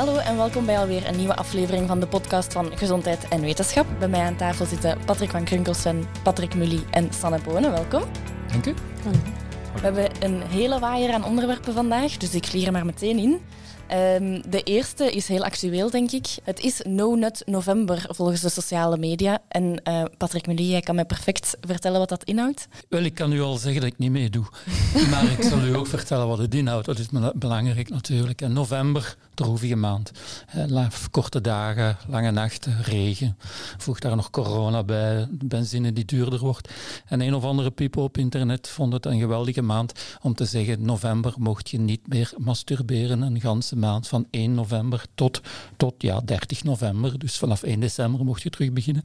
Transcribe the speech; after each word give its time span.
Hallo 0.00 0.16
en 0.16 0.36
welkom 0.36 0.66
bij 0.66 0.78
alweer 0.78 1.06
een 1.06 1.16
nieuwe 1.16 1.34
aflevering 1.36 1.86
van 1.86 2.00
de 2.00 2.06
podcast 2.06 2.52
van 2.52 2.78
Gezondheid 2.78 3.28
en 3.28 3.40
Wetenschap. 3.40 3.86
Bij 3.98 4.08
mij 4.08 4.20
aan 4.20 4.36
tafel 4.36 4.66
zitten 4.66 4.98
Patrick 5.04 5.30
van 5.30 5.44
Krunkelsven, 5.44 6.04
Patrick 6.22 6.54
Mully 6.54 6.80
en 6.90 7.12
Sanne 7.12 7.38
Bonen. 7.44 7.70
Welkom. 7.70 8.02
Dank 8.50 8.66
u. 8.66 8.74
We 9.74 9.80
hebben 9.80 10.10
een 10.20 10.42
hele 10.42 10.78
waaier 10.78 11.12
aan 11.12 11.24
onderwerpen 11.24 11.72
vandaag, 11.72 12.16
dus 12.16 12.34
ik 12.34 12.46
vlieg 12.46 12.66
er 12.66 12.72
maar 12.72 12.84
meteen 12.84 13.18
in. 13.18 13.40
Um, 13.92 14.50
de 14.50 14.62
eerste 14.62 15.12
is 15.12 15.28
heel 15.28 15.44
actueel, 15.44 15.90
denk 15.90 16.10
ik. 16.10 16.26
Het 16.44 16.60
is 16.60 16.80
No 16.88 17.14
Nut 17.14 17.42
November 17.46 18.04
volgens 18.08 18.40
de 18.40 18.48
sociale 18.48 18.98
media. 18.98 19.38
En 19.48 19.80
uh, 19.88 20.02
Patrick 20.16 20.46
Mully, 20.46 20.70
jij 20.70 20.80
kan 20.80 20.94
mij 20.94 21.04
perfect 21.04 21.56
vertellen 21.60 21.98
wat 21.98 22.08
dat 22.08 22.24
inhoudt. 22.24 22.68
Wel, 22.88 23.02
ik 23.02 23.14
kan 23.14 23.32
u 23.32 23.40
al 23.40 23.56
zeggen 23.56 23.80
dat 23.80 23.90
ik 23.90 23.98
niet 23.98 24.10
meedoe. 24.10 24.44
maar 25.10 25.24
ik 25.38 25.42
zal 25.42 25.60
u 25.60 25.76
ook 25.76 25.86
vertellen 25.86 26.28
wat 26.28 26.38
het 26.38 26.54
inhoudt. 26.54 26.86
Dat 26.86 26.98
is 26.98 27.06
belangrijk 27.34 27.88
natuurlijk. 27.88 28.42
En 28.42 28.52
november, 28.52 29.16
droevige 29.42 29.76
maand. 29.76 30.10
Korte 31.10 31.40
dagen, 31.40 31.96
lange 32.08 32.30
nachten, 32.30 32.82
regen. 32.82 33.36
Voeg 33.78 33.98
daar 33.98 34.16
nog 34.16 34.30
corona 34.30 34.82
bij, 34.82 35.26
benzine 35.30 35.92
die 35.92 36.04
duurder 36.04 36.38
wordt. 36.38 36.68
En 37.06 37.20
een 37.20 37.34
of 37.34 37.44
andere 37.44 37.70
people 37.70 38.02
op 38.02 38.18
internet 38.18 38.68
vond 38.68 38.92
het 38.92 39.06
een 39.06 39.18
geweldige 39.18 39.62
maand 39.62 39.92
om 40.22 40.34
te 40.34 40.44
zeggen: 40.44 40.84
november 40.84 41.34
mocht 41.38 41.70
je 41.70 41.78
niet 41.78 42.08
meer 42.08 42.32
masturberen 42.36 43.22
een 43.22 43.40
ganse 43.40 43.76
maand 43.76 44.08
van 44.08 44.26
1 44.30 44.54
november 44.54 45.04
tot, 45.14 45.40
tot 45.76 45.94
ja, 45.98 46.20
30 46.20 46.64
november. 46.64 47.18
Dus 47.18 47.38
vanaf 47.38 47.62
1 47.62 47.80
december 47.80 48.24
mocht 48.24 48.42
je 48.42 48.50
terug 48.50 48.72
beginnen. 48.72 49.04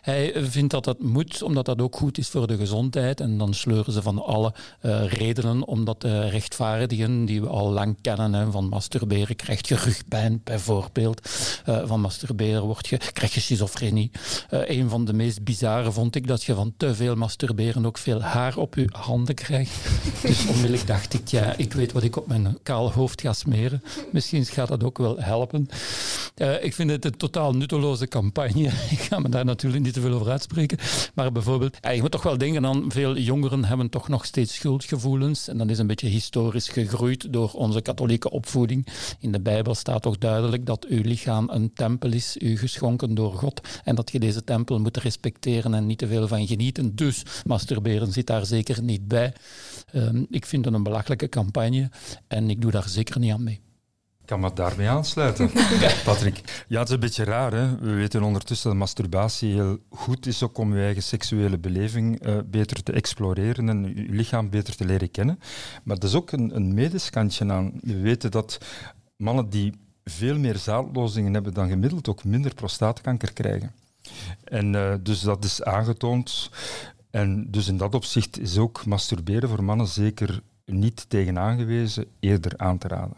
Hij 0.00 0.32
vindt 0.36 0.70
dat 0.70 0.84
dat 0.84 1.00
moet, 1.00 1.42
omdat 1.42 1.64
dat 1.64 1.80
ook 1.80 1.96
goed 1.96 2.18
is 2.18 2.28
voor 2.28 2.46
de 2.46 2.56
gezondheid. 2.56 3.20
En 3.20 3.38
dan 3.38 3.54
sleuren 3.54 3.92
ze 3.92 4.02
van 4.02 4.24
alle 4.24 4.54
uh, 4.82 5.06
redenen 5.06 5.64
om 5.64 5.84
dat 5.84 6.00
te 6.00 6.28
rechtvaardigen, 6.28 7.24
die 7.24 7.40
we 7.40 7.48
al 7.48 7.70
lang 7.70 7.96
kennen. 8.00 8.32
Hè, 8.32 8.50
van 8.50 8.68
masturberen 8.68 9.36
krijg 9.66 9.84
rugpijn, 9.84 10.40
bijvoorbeeld. 10.44 11.28
Uh, 11.68 11.82
van 11.86 12.00
masturberen 12.00 12.62
word 12.62 12.88
je, 12.88 12.96
krijg 13.12 13.34
je 13.34 13.40
schizofrenie. 13.40 14.10
Uh, 14.50 14.68
een 14.68 14.88
van 14.88 15.04
de 15.04 15.12
meest 15.12 15.44
bizarre 15.44 15.92
vond 15.92 16.14
ik 16.16 16.26
dat 16.26 16.44
je 16.44 16.54
van 16.54 16.74
te 16.76 16.94
veel 16.94 17.14
masturberen 17.14 17.86
ook 17.86 17.98
veel 17.98 18.22
haar 18.22 18.56
op 18.56 18.74
je 18.74 18.88
handen 18.90 19.34
krijgt. 19.34 19.74
dus 20.22 20.46
onmiddellijk 20.46 20.86
dacht 20.86 21.14
ik, 21.14 21.28
ja, 21.28 21.54
ik 21.56 21.72
weet 21.72 21.92
wat 21.92 22.02
ik 22.02 22.16
op 22.16 22.26
mijn 22.26 22.58
kaal 22.62 22.92
hoofd 22.92 23.20
ga 23.20 23.32
smeren. 23.32 23.82
Misschien 24.12 24.44
gaat 24.44 24.68
dat 24.68 24.84
ook 24.84 24.98
wel 24.98 25.18
helpen. 25.18 25.68
Uh, 26.36 26.64
ik 26.64 26.74
vind 26.74 26.90
het 26.90 27.04
een 27.04 27.16
totaal 27.16 27.52
nutteloze 27.52 28.08
campagne. 28.08 28.64
ik 28.96 29.00
ga 29.00 29.18
me 29.18 29.28
daar 29.28 29.44
natuurlijk 29.44 29.84
niet 29.84 29.94
te 29.94 30.00
veel 30.00 30.12
over 30.12 30.30
uitspreken. 30.30 30.78
Maar 31.14 31.32
bijvoorbeeld, 31.32 31.76
je 31.94 32.00
moet 32.00 32.10
toch 32.10 32.22
wel 32.22 32.38
denken 32.38 32.66
aan 32.66 32.84
veel 32.88 33.16
jongeren 33.16 33.64
hebben 33.64 33.88
toch 33.88 34.08
nog 34.08 34.24
steeds 34.24 34.54
schuldgevoelens. 34.54 35.48
En 35.48 35.58
dat 35.58 35.70
is 35.70 35.78
een 35.78 35.86
beetje 35.86 36.08
historisch 36.08 36.68
gegroeid 36.68 37.32
door 37.32 37.50
onze 37.52 37.80
katholieke 37.80 38.30
opvoeding. 38.30 38.86
In 39.18 39.32
de 39.32 39.40
Bijbel 39.40 39.55
staat 39.64 40.02
toch 40.02 40.18
duidelijk 40.18 40.66
dat 40.66 40.84
uw 40.84 41.02
lichaam 41.02 41.48
een 41.50 41.72
tempel 41.72 42.12
is, 42.12 42.36
u 42.40 42.58
geschonken 42.58 43.14
door 43.14 43.32
God. 43.32 43.60
En 43.84 43.94
dat 43.94 44.12
je 44.12 44.18
deze 44.18 44.44
tempel 44.44 44.80
moet 44.80 44.96
respecteren 44.96 45.74
en 45.74 45.86
niet 45.86 45.98
te 45.98 46.06
veel 46.06 46.28
van 46.28 46.46
genieten. 46.46 46.96
Dus 46.96 47.22
masturberen 47.44 48.12
zit 48.12 48.26
daar 48.26 48.46
zeker 48.46 48.82
niet 48.82 49.08
bij. 49.08 49.32
Uh, 49.92 50.08
ik 50.30 50.46
vind 50.46 50.64
het 50.64 50.74
een 50.74 50.82
belachelijke 50.82 51.28
campagne 51.28 51.90
en 52.28 52.50
ik 52.50 52.60
doe 52.60 52.70
daar 52.70 52.88
zeker 52.88 53.18
niet 53.18 53.32
aan 53.32 53.42
mee. 53.42 53.60
Ik 54.26 54.32
kan 54.32 54.40
me 54.40 54.52
daarbij 54.54 54.88
aansluiten, 54.88 55.50
Patrick. 56.04 56.64
Ja, 56.68 56.78
het 56.78 56.88
is 56.88 56.94
een 56.94 57.00
beetje 57.00 57.24
raar. 57.24 57.52
Hè? 57.52 57.78
We 57.78 57.92
weten 57.92 58.22
ondertussen 58.22 58.68
dat 58.68 58.78
masturbatie 58.78 59.52
heel 59.52 59.78
goed 59.90 60.26
is 60.26 60.42
ook 60.42 60.58
om 60.58 60.76
je 60.76 60.82
eigen 60.82 61.02
seksuele 61.02 61.58
beleving 61.58 62.26
uh, 62.26 62.38
beter 62.46 62.82
te 62.82 62.92
exploreren 62.92 63.68
en 63.68 63.92
je 63.94 64.06
lichaam 64.08 64.50
beter 64.50 64.76
te 64.76 64.84
leren 64.84 65.10
kennen. 65.10 65.38
Maar 65.84 65.96
er 65.96 66.04
is 66.04 66.14
ook 66.14 66.32
een, 66.32 66.56
een 66.56 66.74
medeskantje 66.74 67.52
aan. 67.52 67.72
We 67.82 68.00
weten 68.00 68.30
dat 68.30 68.58
mannen 69.16 69.50
die 69.50 69.72
veel 70.04 70.38
meer 70.38 70.56
zaadlozingen 70.56 71.34
hebben 71.34 71.54
dan 71.54 71.68
gemiddeld 71.68 72.08
ook 72.08 72.24
minder 72.24 72.54
prostaatkanker 72.54 73.32
krijgen. 73.32 73.72
En 74.44 74.74
uh, 74.74 74.94
dus 75.00 75.20
dat 75.20 75.44
is 75.44 75.62
aangetoond. 75.62 76.50
En 77.10 77.50
dus 77.50 77.68
in 77.68 77.76
dat 77.76 77.94
opzicht 77.94 78.38
is 78.38 78.58
ook 78.58 78.86
masturberen 78.86 79.48
voor 79.48 79.64
mannen 79.64 79.86
zeker 79.86 80.42
niet 80.64 81.04
tegen 81.08 81.38
aangewezen, 81.38 82.06
eerder 82.20 82.52
aan 82.56 82.78
te 82.78 82.88
raden. 82.88 83.16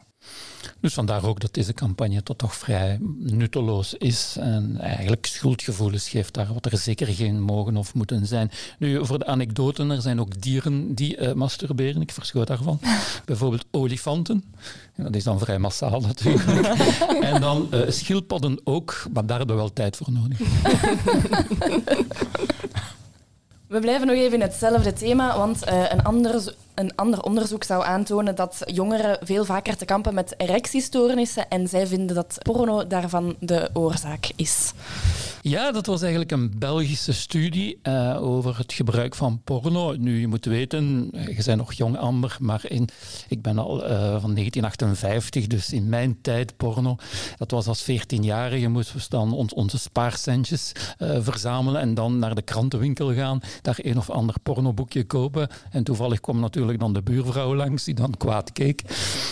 Dus 0.80 0.94
vandaar 0.94 1.24
ook 1.24 1.40
dat 1.40 1.54
deze 1.54 1.72
campagne 1.72 2.22
tot 2.22 2.38
toch 2.38 2.54
vrij 2.54 2.98
nutteloos 3.18 3.94
is. 3.94 4.36
En 4.40 4.76
eigenlijk 4.80 5.26
schuldgevoelens 5.26 6.08
geeft 6.08 6.34
daar 6.34 6.52
wat 6.52 6.66
er 6.66 6.78
zeker 6.78 7.06
geen 7.06 7.40
mogen 7.40 7.76
of 7.76 7.94
moeten 7.94 8.26
zijn. 8.26 8.50
Nu, 8.78 9.06
voor 9.06 9.18
de 9.18 9.26
anekdoten, 9.26 9.90
er 9.90 10.00
zijn 10.00 10.20
ook 10.20 10.42
dieren 10.42 10.94
die 10.94 11.16
uh, 11.16 11.32
masturberen. 11.32 12.02
Ik 12.02 12.12
verschoot 12.12 12.46
daarvan. 12.46 12.80
Bijvoorbeeld 13.24 13.64
olifanten. 13.70 14.44
dat 14.96 15.14
is 15.14 15.24
dan 15.24 15.38
vrij 15.38 15.58
massaal 15.58 16.00
natuurlijk. 16.00 16.66
en 17.32 17.40
dan 17.40 17.68
uh, 17.72 17.80
schildpadden 17.88 18.60
ook, 18.64 19.06
maar 19.12 19.26
daar 19.26 19.38
hebben 19.38 19.56
we 19.56 19.62
wel 19.62 19.72
tijd 19.72 19.96
voor 19.96 20.12
nodig. 20.12 20.38
We 23.68 23.80
blijven 23.80 24.06
nog 24.06 24.16
even 24.16 24.32
in 24.32 24.40
hetzelfde 24.40 24.92
thema, 24.92 25.36
want 25.36 25.68
uh, 25.68 25.90
een 25.90 26.02
ander 26.02 26.52
een 26.78 26.94
ander 26.94 27.22
onderzoek 27.22 27.64
zou 27.64 27.84
aantonen 27.84 28.34
dat 28.34 28.62
jongeren 28.66 29.18
veel 29.22 29.44
vaker 29.44 29.76
te 29.76 29.84
kampen 29.84 30.14
met 30.14 30.34
erectiestoornissen 30.36 31.48
en 31.48 31.68
zij 31.68 31.86
vinden 31.86 32.16
dat 32.16 32.38
porno 32.42 32.86
daarvan 32.86 33.36
de 33.40 33.70
oorzaak 33.72 34.30
is. 34.36 34.72
Ja, 35.42 35.72
dat 35.72 35.86
was 35.86 36.00
eigenlijk 36.00 36.32
een 36.32 36.52
Belgische 36.58 37.12
studie 37.12 37.78
uh, 37.82 38.22
over 38.22 38.58
het 38.58 38.72
gebruik 38.72 39.14
van 39.14 39.40
porno. 39.44 39.94
Nu, 39.96 40.20
je 40.20 40.26
moet 40.26 40.44
weten, 40.44 41.08
eh, 41.12 41.36
je 41.36 41.44
bent 41.44 41.58
nog 41.58 41.72
jong, 41.72 41.98
Amber, 41.98 42.36
maar 42.40 42.60
in, 42.68 42.88
ik 43.28 43.42
ben 43.42 43.58
al 43.58 43.76
uh, 43.76 43.90
van 43.98 44.34
1958, 44.34 45.46
dus 45.46 45.72
in 45.72 45.88
mijn 45.88 46.18
tijd 46.20 46.56
porno, 46.56 46.96
dat 47.36 47.50
was 47.50 47.66
als 47.66 47.90
14-jarige, 47.90 48.68
moesten 48.68 48.96
we 48.96 49.04
dan 49.08 49.32
ons, 49.32 49.54
onze 49.54 49.78
spaarcentjes 49.78 50.72
verzamelen 50.98 51.80
en 51.80 51.94
dan 51.94 52.18
naar 52.18 52.34
de 52.34 52.42
krantenwinkel 52.42 53.14
gaan, 53.14 53.40
daar 53.62 53.78
een 53.82 53.98
of 53.98 54.10
ander 54.10 54.34
pornoboekje 54.42 55.04
kopen. 55.04 55.48
En 55.70 55.84
toevallig 55.84 56.20
kwam 56.20 56.40
natuurlijk 56.40 56.67
dan 56.76 56.92
de 56.92 57.02
buurvrouw 57.02 57.54
langs 57.54 57.84
die 57.84 57.94
dan 57.94 58.14
kwaad 58.16 58.52
keek. 58.52 58.82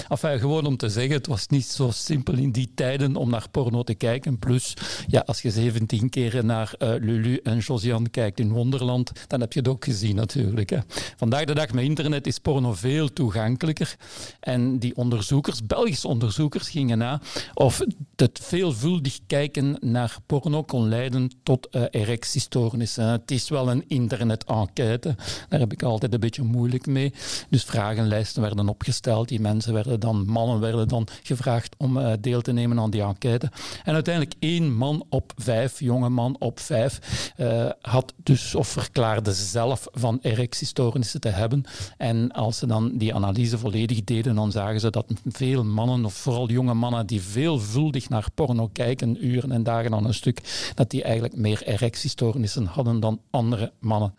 Enfin, 0.08 0.38
gewoon 0.38 0.66
om 0.66 0.76
te 0.76 0.88
zeggen, 0.88 1.14
het 1.14 1.26
was 1.26 1.47
niet 1.48 1.66
zo 1.66 1.91
simpel 1.91 2.34
in 2.34 2.50
die 2.50 2.70
tijden 2.74 3.16
om 3.16 3.30
naar 3.30 3.47
porno 3.50 3.82
te 3.82 3.94
kijken. 3.94 4.38
Plus, 4.38 4.76
ja, 5.06 5.22
als 5.26 5.42
je 5.42 5.50
17 5.50 6.08
keer 6.08 6.44
naar 6.44 6.74
uh, 6.78 6.88
Lulu 6.88 7.41
en 7.42 7.58
Josiane 7.58 8.08
kijkt 8.08 8.41
in 8.41 8.52
Wonderland, 8.52 9.12
dan 9.26 9.41
heb 9.41 9.52
je 9.52 9.58
het 9.58 9.69
ook 9.69 9.84
gezien 9.84 10.16
natuurlijk. 10.16 10.70
Hè. 10.70 10.78
Vandaag 11.16 11.44
de 11.44 11.54
dag 11.54 11.72
met 11.72 11.84
internet 11.84 12.26
is 12.26 12.38
porno 12.38 12.72
veel 12.72 13.12
toegankelijker. 13.12 13.97
En 14.41 14.78
die 14.78 14.97
onderzoekers, 14.97 15.66
Belgische 15.66 16.08
onderzoekers, 16.08 16.68
gingen 16.68 16.98
na 16.98 17.20
of 17.54 17.80
het 18.16 18.38
veelvuldig 18.42 19.18
kijken 19.26 19.76
naar 19.80 20.16
porno 20.26 20.62
kon 20.62 20.88
leiden 20.88 21.30
tot 21.42 21.68
uh, 21.70 21.82
erectiestoornissen. 21.91 23.06
Het 23.06 23.30
is 23.30 23.48
wel 23.48 23.70
een 23.70 23.84
internet-enquête, 23.88 25.14
daar 25.48 25.60
heb 25.60 25.72
ik 25.72 25.82
altijd 25.82 26.12
een 26.12 26.20
beetje 26.20 26.42
moeilijk 26.42 26.86
mee. 26.86 27.12
Dus 27.48 27.64
vragenlijsten 27.64 28.42
werden 28.42 28.69
opgesteld. 28.69 29.28
Die 29.28 29.41
mensen 29.41 29.72
werden 29.72 30.00
dan, 30.00 30.26
mannen 30.26 30.60
werden 30.60 30.88
dan 30.88 31.06
gevraagd 31.22 31.75
om 31.78 31.97
uh, 31.97 32.12
deel 32.20 32.41
te 32.41 32.53
nemen 32.53 32.78
aan 32.78 32.91
die 32.91 33.03
enquête. 33.03 33.50
En 33.84 33.94
uiteindelijk 33.94 34.34
één 34.38 34.75
man 34.75 35.04
op 35.09 35.32
vijf, 35.36 35.81
jonge 35.81 36.09
man 36.09 36.36
op 36.38 36.60
vijf, 36.60 37.32
uh, 37.36 37.70
had 37.81 38.12
dus 38.22 38.54
of 38.54 38.69
verklaarde 38.69 39.32
zelf 39.32 39.86
van 39.92 40.19
erectiestoornissen 40.22 41.20
te 41.20 41.28
hebben. 41.28 41.65
En 41.97 42.32
als 42.32 42.59
ze 42.59 42.66
dan 42.66 42.98
die 42.98 43.15
analyse 43.15 43.59
volledig 43.59 44.04
deden, 44.04 44.34
dan 44.34 44.53
zagen 44.53 44.81
ze 44.81 44.91
dat 44.91 45.12
veel 45.25 45.65
mannen, 45.65 46.04
of 46.04 46.15
vooral 46.15 46.50
jonge 46.50 46.75
mannen, 46.75 47.06
die 47.06 47.22
veelvuldig 47.22 48.09
naar 48.09 48.28
porno 48.34 48.70
kijken, 48.72 49.26
uren 49.26 49.53
en 49.53 49.62
dagen 49.62 49.94
aan 49.94 50.06
een 50.06 50.15
stuk, 50.15 50.70
dat 50.75 50.91
die 50.91 51.03
eigenlijk 51.03 51.36
meer 51.36 51.62
erectiestoornissen 51.62 52.66
hadden 52.66 53.00
dan 53.00 53.20
andere 53.31 53.72
mannen. 53.81 54.15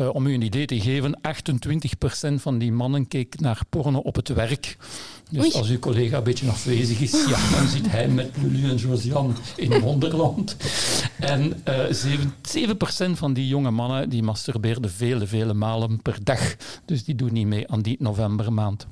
Uh, 0.00 0.14
om 0.14 0.26
u 0.26 0.34
een 0.34 0.42
idee 0.42 0.66
te 0.66 0.80
geven, 0.80 1.18
28% 2.30 2.34
van 2.34 2.58
die 2.58 2.72
mannen 2.72 3.08
keek 3.08 3.40
naar 3.40 3.60
porno 3.68 3.98
op 3.98 4.16
het 4.16 4.28
werk. 4.28 4.76
Dus 5.30 5.44
Oei. 5.44 5.52
als 5.52 5.68
uw 5.68 5.78
collega 5.78 6.16
een 6.16 6.22
beetje 6.22 6.48
afwezig 6.48 7.00
is, 7.00 7.12
ja, 7.28 7.50
dan 7.56 7.68
zit 7.68 7.90
hij 7.90 8.08
met 8.08 8.30
Lulu 8.42 8.70
en 8.70 8.76
Josiane 8.76 9.32
in 9.56 9.78
Wonderland. 9.80 10.56
En 11.18 11.62
uh, 11.68 11.84
7, 11.90 12.34
7% 13.14 13.18
van 13.18 13.32
die 13.32 13.48
jonge 13.48 13.70
mannen 13.70 14.08
die 14.08 14.22
masturbeerden 14.22 14.90
vele, 14.90 15.26
vele 15.26 15.54
malen 15.54 16.02
per 16.02 16.18
dag. 16.22 16.56
Dus 16.84 17.04
die 17.04 17.14
doen 17.14 17.32
niet 17.32 17.46
mee 17.46 17.68
aan 17.68 17.82
die 17.82 17.96
novembermaand. 17.98 18.86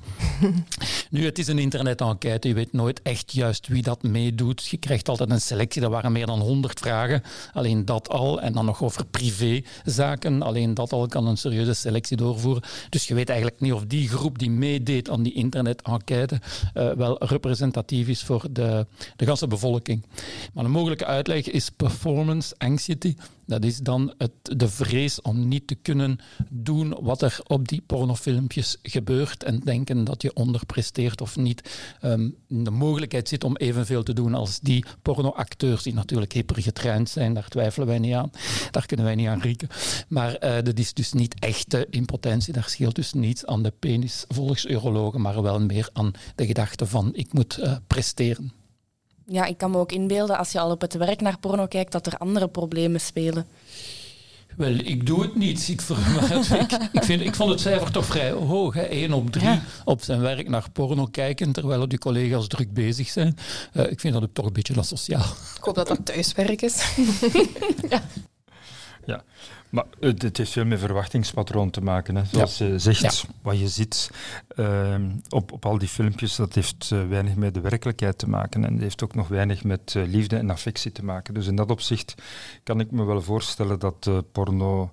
nu, 1.11 1.25
het 1.25 1.39
is 1.39 1.47
een 1.47 1.59
internet-enquête. 1.59 2.47
Je 2.47 2.53
weet 2.53 2.73
nooit 2.73 3.01
echt 3.01 3.31
juist 3.31 3.67
wie 3.67 3.83
dat 3.83 4.03
meedoet. 4.03 4.67
Je 4.67 4.77
krijgt 4.77 5.09
altijd 5.09 5.29
een 5.29 5.41
selectie. 5.41 5.81
Er 5.81 5.89
waren 5.89 6.11
meer 6.11 6.25
dan 6.25 6.39
100 6.39 6.79
vragen. 6.79 7.23
Alleen 7.53 7.85
dat 7.85 8.09
al. 8.09 8.41
En 8.41 8.53
dan 8.53 8.65
nog 8.65 8.83
over 8.83 9.05
privézaken. 9.05 10.41
Alleen 10.41 10.73
dat 10.73 10.91
al 10.91 11.07
kan 11.07 11.27
een 11.27 11.37
serieuze 11.37 11.73
selectie 11.73 12.17
doorvoeren. 12.17 12.63
Dus 12.89 13.07
je 13.07 13.13
weet 13.13 13.29
eigenlijk 13.29 13.59
niet 13.59 13.73
of 13.73 13.85
die 13.85 14.09
groep 14.09 14.39
die 14.39 14.51
meedeed 14.51 15.09
aan 15.09 15.23
die 15.23 15.33
internet-enquête 15.33 16.39
uh, 16.73 16.91
wel 16.91 17.23
representatief 17.23 18.07
is 18.07 18.23
voor 18.23 18.47
de, 18.51 18.85
de 19.15 19.25
ganse 19.25 19.47
bevolking. 19.47 20.05
Maar 20.53 20.65
een 20.65 20.71
mogelijke 20.71 21.05
uitleg 21.05 21.49
is 21.49 21.69
performance 21.69 22.55
anxiety. 22.57 23.15
Dat 23.49 23.63
is 23.63 23.77
dan 23.77 24.13
het, 24.17 24.31
de 24.41 24.69
vrees 24.69 25.21
om 25.21 25.47
niet 25.47 25.67
te 25.67 25.75
kunnen 25.75 26.19
doen 26.49 26.97
wat 27.01 27.21
er 27.21 27.39
op 27.47 27.67
die 27.67 27.81
pornofilmpjes 27.85 28.77
gebeurt 28.83 29.43
en 29.43 29.59
denken 29.59 30.03
dat 30.03 30.21
je 30.21 30.33
onderpresteert 30.33 31.21
of 31.21 31.35
niet 31.35 31.79
um, 32.01 32.35
de 32.47 32.71
mogelijkheid 32.71 33.27
zit 33.27 33.43
om 33.43 33.55
evenveel 33.55 34.03
te 34.03 34.13
doen 34.13 34.33
als 34.33 34.59
die 34.59 34.85
pornoacteurs 35.01 35.83
die 35.83 35.93
natuurlijk 35.93 36.33
hypergetraind 36.33 37.09
zijn. 37.09 37.33
Daar 37.33 37.47
twijfelen 37.47 37.87
wij 37.87 37.99
niet 37.99 38.13
aan. 38.13 38.31
Daar 38.71 38.85
kunnen 38.85 39.05
wij 39.05 39.15
niet 39.15 39.27
aan 39.27 39.41
rieken. 39.41 39.67
Maar 40.07 40.43
uh, 40.43 40.63
dat 40.63 40.79
is 40.79 40.93
dus 40.93 41.13
niet 41.13 41.39
echte 41.39 41.87
impotentie. 41.89 42.53
Daar 42.53 42.69
scheelt 42.69 42.95
dus 42.95 43.13
niets 43.13 43.45
aan 43.45 43.63
de 43.63 43.73
penis 43.79 44.25
volgens 44.27 44.65
urologen, 44.65 45.21
maar 45.21 45.41
wel 45.41 45.59
meer 45.59 45.89
aan 45.93 46.11
de 46.35 46.45
gedachte 46.45 46.85
van 46.85 47.09
ik 47.13 47.33
moet 47.33 47.59
uh, 47.59 47.75
presteren 47.87 48.58
ja, 49.31 49.45
ik 49.45 49.57
kan 49.57 49.71
me 49.71 49.77
ook 49.77 49.91
inbeelden 49.91 50.37
als 50.37 50.51
je 50.51 50.59
al 50.59 50.71
op 50.71 50.81
het 50.81 50.93
werk 50.93 51.21
naar 51.21 51.39
porno 51.39 51.65
kijkt, 51.65 51.91
dat 51.91 52.05
er 52.05 52.17
andere 52.17 52.47
problemen 52.47 53.01
spelen. 53.01 53.47
Wel, 54.59 54.73
ik 54.73 55.05
doe 55.05 55.21
het 55.21 55.35
niet. 55.35 55.67
Ik, 55.67 55.81
ik, 56.61 56.89
ik, 56.91 57.03
vind, 57.03 57.21
ik 57.21 57.35
vond 57.35 57.49
het 57.49 57.59
cijfer 57.59 57.91
toch 57.91 58.05
vrij 58.05 58.31
hoog. 58.31 58.73
Hè. 58.73 58.81
1 58.81 59.13
op 59.13 59.31
3 59.31 59.59
op 59.85 60.01
zijn 60.01 60.19
werk 60.19 60.49
naar 60.49 60.71
porno 60.71 61.05
kijken, 61.05 61.51
terwijl 61.51 61.87
die 61.87 61.97
collega's 61.97 62.47
druk 62.47 62.73
bezig 62.73 63.09
zijn. 63.09 63.37
Uh, 63.73 63.91
ik 63.91 63.99
vind 63.99 64.13
dat 64.13 64.23
ook 64.23 64.33
toch 64.33 64.45
een 64.45 64.53
beetje 64.53 64.77
asociaal. 64.77 65.23
Ik 65.55 65.63
hoop 65.63 65.75
dat 65.75 65.87
dat 65.87 66.05
thuiswerk 66.05 66.61
is. 66.61 66.95
ja. 67.89 68.01
ja. 69.05 69.23
Maar 69.69 69.85
het, 69.99 70.37
heeft 70.37 70.51
veel 70.51 70.65
met 70.65 70.79
verwachtingspatroon 70.79 71.69
te 71.69 71.81
maken. 71.81 72.15
Hè. 72.15 72.25
Zoals 72.25 72.57
je 72.57 72.79
zegt, 72.79 73.25
wat 73.41 73.59
je 73.59 73.67
ziet 73.67 74.11
ehm, 74.55 75.09
op, 75.29 75.51
op 75.51 75.65
al 75.65 75.77
die 75.77 75.87
filmpjes, 75.87 76.35
dat 76.35 76.53
heeft 76.53 76.89
uh, 76.93 77.07
weinig 77.07 77.35
met 77.35 77.53
de 77.53 77.61
werkelijkheid 77.61 78.17
te 78.17 78.29
maken. 78.29 78.65
En 78.65 78.79
heeft 78.79 79.03
ook 79.03 79.15
nog 79.15 79.27
weinig 79.27 79.63
met 79.63 79.93
uh, 79.97 80.07
liefde 80.07 80.37
en 80.37 80.49
affectie 80.49 80.91
te 80.91 81.05
maken. 81.05 81.33
Dus 81.33 81.47
in 81.47 81.55
dat 81.55 81.71
opzicht 81.71 82.15
kan 82.63 82.79
ik 82.79 82.91
me 82.91 83.03
wel 83.03 83.21
voorstellen 83.21 83.79
dat 83.79 84.05
uh, 84.09 84.17
porno... 84.31 84.91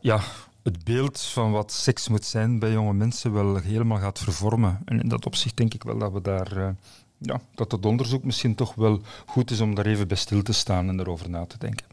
Ja, 0.00 0.20
het 0.62 0.84
beeld 0.84 1.20
van 1.20 1.52
wat 1.52 1.72
seks 1.72 2.08
moet 2.08 2.24
zijn 2.24 2.58
bij 2.58 2.72
jonge 2.72 2.92
mensen 2.92 3.32
wel 3.32 3.56
helemaal 3.56 3.98
gaat 3.98 4.18
vervormen. 4.18 4.80
En 4.84 5.00
in 5.00 5.08
dat 5.08 5.26
opzicht 5.26 5.56
denk 5.56 5.74
ik 5.74 5.82
wel 5.82 5.98
dat 5.98 6.12
we 6.12 6.20
daar... 6.20 6.74
ja, 7.18 7.40
dat 7.54 7.72
het 7.72 7.86
onderzoek 7.86 8.24
misschien 8.24 8.54
toch 8.54 8.74
wel 8.74 9.00
goed 9.26 9.50
is 9.50 9.60
om 9.60 9.74
daar 9.74 9.86
even 9.86 10.08
bij 10.08 10.16
stil 10.16 10.42
te 10.42 10.52
staan 10.52 10.88
en 10.88 11.00
erover 11.00 11.30
na 11.30 11.46
te 11.46 11.58
denken. 11.58 11.91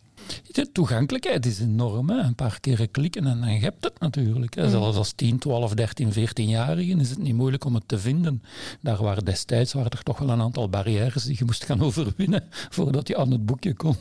De 0.52 0.72
toegankelijkheid 0.72 1.46
is 1.46 1.60
enorm. 1.60 2.10
Hè. 2.10 2.18
Een 2.18 2.36
paar 2.36 2.60
keren 2.60 2.92
klikken 2.92 3.28
en 3.28 3.40
dan 3.40 3.50
heb 3.50 3.76
je 3.80 3.88
het 3.88 4.00
natuurlijk. 4.00 4.56
Hè. 4.56 4.64
Mm. 4.64 4.70
Zelfs 4.70 4.98
als 4.98 5.12
10, 5.12 5.40
12, 5.40 5.74
13, 5.74 6.12
14-jarigen 6.14 7.00
is 7.00 7.10
het 7.10 7.20
niet 7.20 7.36
moeilijk 7.36 7.66
om 7.66 7.76
het 7.76 7.88
te 7.88 8.00
vinden. 8.00 8.44
Daar 8.81 9.04
waren 9.04 9.26
destijds 9.26 9.74
waren 9.74 9.92
er 9.92 10.04
toch 10.04 10.18
wel 10.18 10.30
een 10.30 10.42
aantal 10.42 10.70
barrières 10.70 11.24
die 11.24 11.36
je 11.38 11.46
moest 11.46 11.66
gaan 11.66 11.81
overwinnen 11.90 12.44
voordat 12.70 13.08
je 13.08 13.18
aan 13.18 13.31
het 13.31 13.46
boekje 13.46 13.74
kon. 13.74 13.96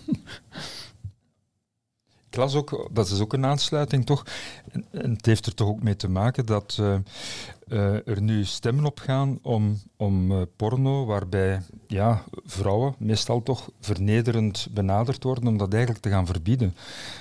Ik 2.31 2.37
las 2.37 2.55
ook, 2.55 2.89
dat 2.93 3.09
is 3.09 3.21
ook 3.21 3.33
een 3.33 3.47
aansluiting 3.47 4.07
toch, 4.07 4.27
en 4.91 5.11
het 5.11 5.27
heeft 5.27 5.47
er 5.47 5.55
toch 5.55 5.69
ook 5.69 5.83
mee 5.83 5.97
te 5.97 6.09
maken 6.09 6.47
dat 6.47 6.77
uh, 6.81 6.95
uh, 7.69 8.09
er 8.09 8.23
nu 8.23 8.45
stemmen 8.45 8.85
opgaan 8.85 9.39
om, 9.43 9.81
om 9.97 10.33
uh, 10.33 10.43
porno, 10.57 11.05
waarbij 11.05 11.63
ja, 11.87 12.25
vrouwen 12.45 12.95
meestal 12.99 13.43
toch 13.43 13.71
vernederend 13.81 14.69
benaderd 14.71 15.23
worden, 15.23 15.47
om 15.47 15.57
dat 15.57 15.73
eigenlijk 15.73 16.03
te 16.03 16.11
gaan 16.11 16.27
verbieden. 16.27 16.77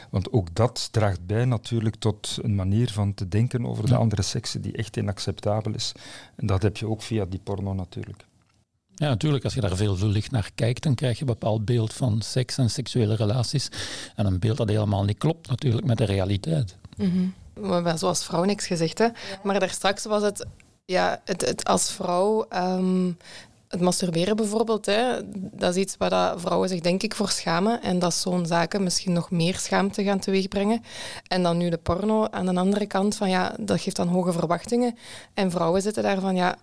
Want 0.10 0.32
ook 0.32 0.56
dat 0.56 0.88
draagt 0.92 1.26
bij 1.26 1.46
natuurlijk 1.46 1.96
tot 1.96 2.38
een 2.42 2.56
manier 2.56 2.92
van 2.92 3.14
te 3.14 3.28
denken 3.28 3.66
over 3.66 3.88
de 3.88 3.96
andere 3.96 4.22
seksen 4.22 4.62
die 4.62 4.78
echt 4.78 4.98
inacceptabel 4.98 5.74
is. 5.74 5.92
En 6.36 6.48
dat 6.48 6.62
heb 6.62 6.78
je 6.78 6.88
ook 6.88 7.02
via 7.02 7.26
die 7.26 7.42
porno 7.44 7.74
natuurlijk. 7.74 8.26
Ja, 9.00 9.08
natuurlijk, 9.08 9.44
als 9.44 9.54
je 9.54 9.62
daar 9.62 9.76
veel 9.76 9.98
licht 9.98 10.32
naar 10.32 10.50
kijkt, 10.56 10.84
dan 10.84 10.96
krijg 10.96 11.16
je 11.16 11.22
een 11.22 11.28
bepaald 11.28 11.66
beeld 11.66 11.94
van 11.94 12.22
seks 12.22 12.58
en 12.58 12.70
seksuele 12.70 13.16
relaties. 13.16 13.70
En 14.16 14.26
een 14.26 14.40
beeld 14.40 14.58
dat 14.58 14.70
helemaal 14.70 15.04
niet 15.04 15.18
klopt 15.18 15.50
natuurlijk 15.50 15.86
met 15.86 15.98
de 15.98 16.06
realiteit. 16.06 16.76
Mm 16.96 17.12
-hmm. 17.12 17.34
We 17.68 17.74
hebben 17.74 17.98
zoals 17.98 18.26
vrouw 18.26 18.44
niks 18.44 18.68
gezegd, 18.68 18.98
hè. 18.98 19.08
Maar 19.44 19.60
daar 19.60 19.70
straks 19.70 20.06
was 20.06 20.22
het, 20.22 20.46
ja, 20.86 21.22
het, 21.26 21.46
het 21.46 21.66
als 21.66 21.92
vrouw... 21.92 22.46
Um, 22.54 23.18
het 23.68 23.82
masturberen 23.82 24.36
bijvoorbeeld, 24.36 24.86
hè, 24.86 25.20
dat 25.36 25.76
is 25.76 25.82
iets 25.82 25.98
waar 25.98 26.10
dat 26.10 26.42
vrouwen 26.42 26.70
zich 26.70 26.80
denk 26.80 27.04
ik 27.04 27.16
voor 27.16 27.30
schamen. 27.30 27.82
En 27.82 28.00
dat 28.00 28.14
zo'n 28.14 28.46
zaken 28.46 28.84
misschien 28.84 29.14
nog 29.14 29.32
meer 29.32 29.58
schaamte 29.58 30.04
gaan 30.04 30.20
teweegbrengen. 30.20 30.84
En 31.28 31.44
dan 31.44 31.58
nu 31.58 31.70
de 31.70 31.78
porno 31.78 32.28
aan 32.30 32.46
de 32.46 32.56
andere 32.56 32.86
kant, 32.86 33.16
van 33.16 33.30
ja, 33.30 33.54
dat 33.60 33.82
geeft 33.82 33.96
dan 33.96 34.08
hoge 34.08 34.32
verwachtingen. 34.32 34.98
En 35.34 35.52
vrouwen 35.52 35.82
zitten 35.82 36.04
daar 36.04 36.20
van 36.20 36.36
ja 36.36 36.58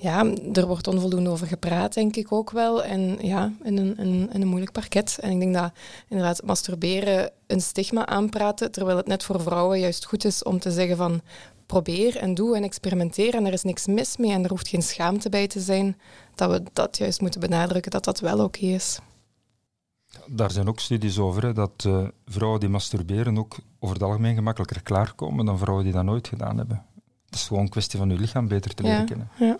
ja, 0.00 0.32
er 0.52 0.66
wordt 0.66 0.86
onvoldoende 0.86 1.30
over 1.30 1.46
gepraat, 1.46 1.94
denk 1.94 2.16
ik 2.16 2.32
ook 2.32 2.50
wel. 2.50 2.84
En 2.84 3.18
ja, 3.20 3.52
in 3.62 3.78
een, 3.78 3.96
in, 3.96 4.30
in 4.32 4.40
een 4.42 4.48
moeilijk 4.48 4.72
parket. 4.72 5.18
En 5.20 5.30
ik 5.30 5.40
denk 5.40 5.54
dat 5.54 5.72
inderdaad 6.08 6.42
masturberen 6.44 7.30
een 7.46 7.60
stigma 7.60 8.06
aanpraten, 8.06 8.72
terwijl 8.72 8.96
het 8.96 9.06
net 9.06 9.24
voor 9.24 9.40
vrouwen 9.40 9.78
juist 9.78 10.04
goed 10.04 10.24
is 10.24 10.42
om 10.42 10.58
te 10.58 10.70
zeggen 10.70 10.96
van 10.96 11.20
probeer 11.66 12.16
en 12.16 12.34
doe 12.34 12.56
en 12.56 12.62
experimenteer 12.62 13.34
en 13.34 13.46
er 13.46 13.52
is 13.52 13.62
niks 13.62 13.86
mis 13.86 14.16
mee 14.16 14.32
en 14.32 14.44
er 14.44 14.50
hoeft 14.50 14.68
geen 14.68 14.82
schaamte 14.82 15.28
bij 15.28 15.46
te 15.46 15.60
zijn, 15.60 15.96
dat 16.34 16.50
we 16.50 16.62
dat 16.72 16.98
juist 16.98 17.20
moeten 17.20 17.40
benadrukken, 17.40 17.90
dat 17.90 18.04
dat 18.04 18.20
wel 18.20 18.44
oké 18.44 18.66
is. 18.66 18.98
Daar 20.26 20.50
zijn 20.50 20.68
ook 20.68 20.80
studies 20.80 21.18
over, 21.18 21.42
hè, 21.42 21.52
dat 21.52 21.84
uh, 21.86 22.08
vrouwen 22.26 22.60
die 22.60 22.68
masturberen 22.68 23.38
ook 23.38 23.56
over 23.78 23.94
het 23.94 24.04
algemeen 24.04 24.34
gemakkelijker 24.34 24.82
klaarkomen 24.82 25.44
dan 25.44 25.58
vrouwen 25.58 25.84
die 25.84 25.92
dat 25.92 26.04
nooit 26.04 26.28
gedaan 26.28 26.56
hebben. 26.56 26.84
Het 27.24 27.34
is 27.34 27.46
gewoon 27.46 27.62
een 27.62 27.68
kwestie 27.68 27.98
van 27.98 28.08
je 28.08 28.18
lichaam 28.18 28.48
beter 28.48 28.74
te 28.74 28.82
leren 28.82 29.06
kennen. 29.06 29.28
Ja. 29.38 29.58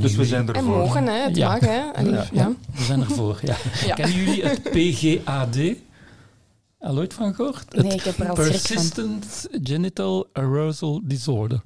Dus 0.00 0.14
we 0.14 0.24
zijn 0.24 0.48
ervoor. 0.48 0.62
En 0.62 0.64
mogen, 0.64 1.06
hè? 1.06 1.12
het 1.12 1.36
ja. 1.36 1.52
mag. 1.52 1.60
Hè? 1.60 2.00
Ja. 2.00 2.26
ja. 2.32 2.52
we 2.74 2.82
zijn 2.82 3.00
ervoor. 3.00 3.40
Ja. 3.42 3.56
Kennen 3.94 4.16
jullie 4.16 4.44
het 4.44 4.62
PGAD? 4.74 5.56
Al 6.78 6.98
ooit 6.98 7.14
van 7.14 7.34
gehoord? 7.34 7.82
Nee, 7.82 7.92
ik 7.92 8.02
heb 8.02 8.18
er 8.18 8.28
al 8.28 8.34
Persistent 8.34 9.48
Genital 9.62 10.28
Arousal 10.32 11.00
Disorder. 11.04 11.62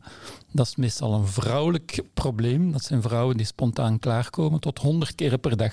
Dat 0.52 0.66
is 0.66 0.76
meestal 0.76 1.14
een 1.14 1.26
vrouwelijk 1.26 2.02
probleem. 2.14 2.72
Dat 2.72 2.84
zijn 2.84 3.02
vrouwen 3.02 3.36
die 3.36 3.46
spontaan 3.46 3.98
klaarkomen 3.98 4.60
tot 4.60 4.78
100 4.78 5.14
keer 5.14 5.38
per 5.38 5.56
dag. 5.56 5.72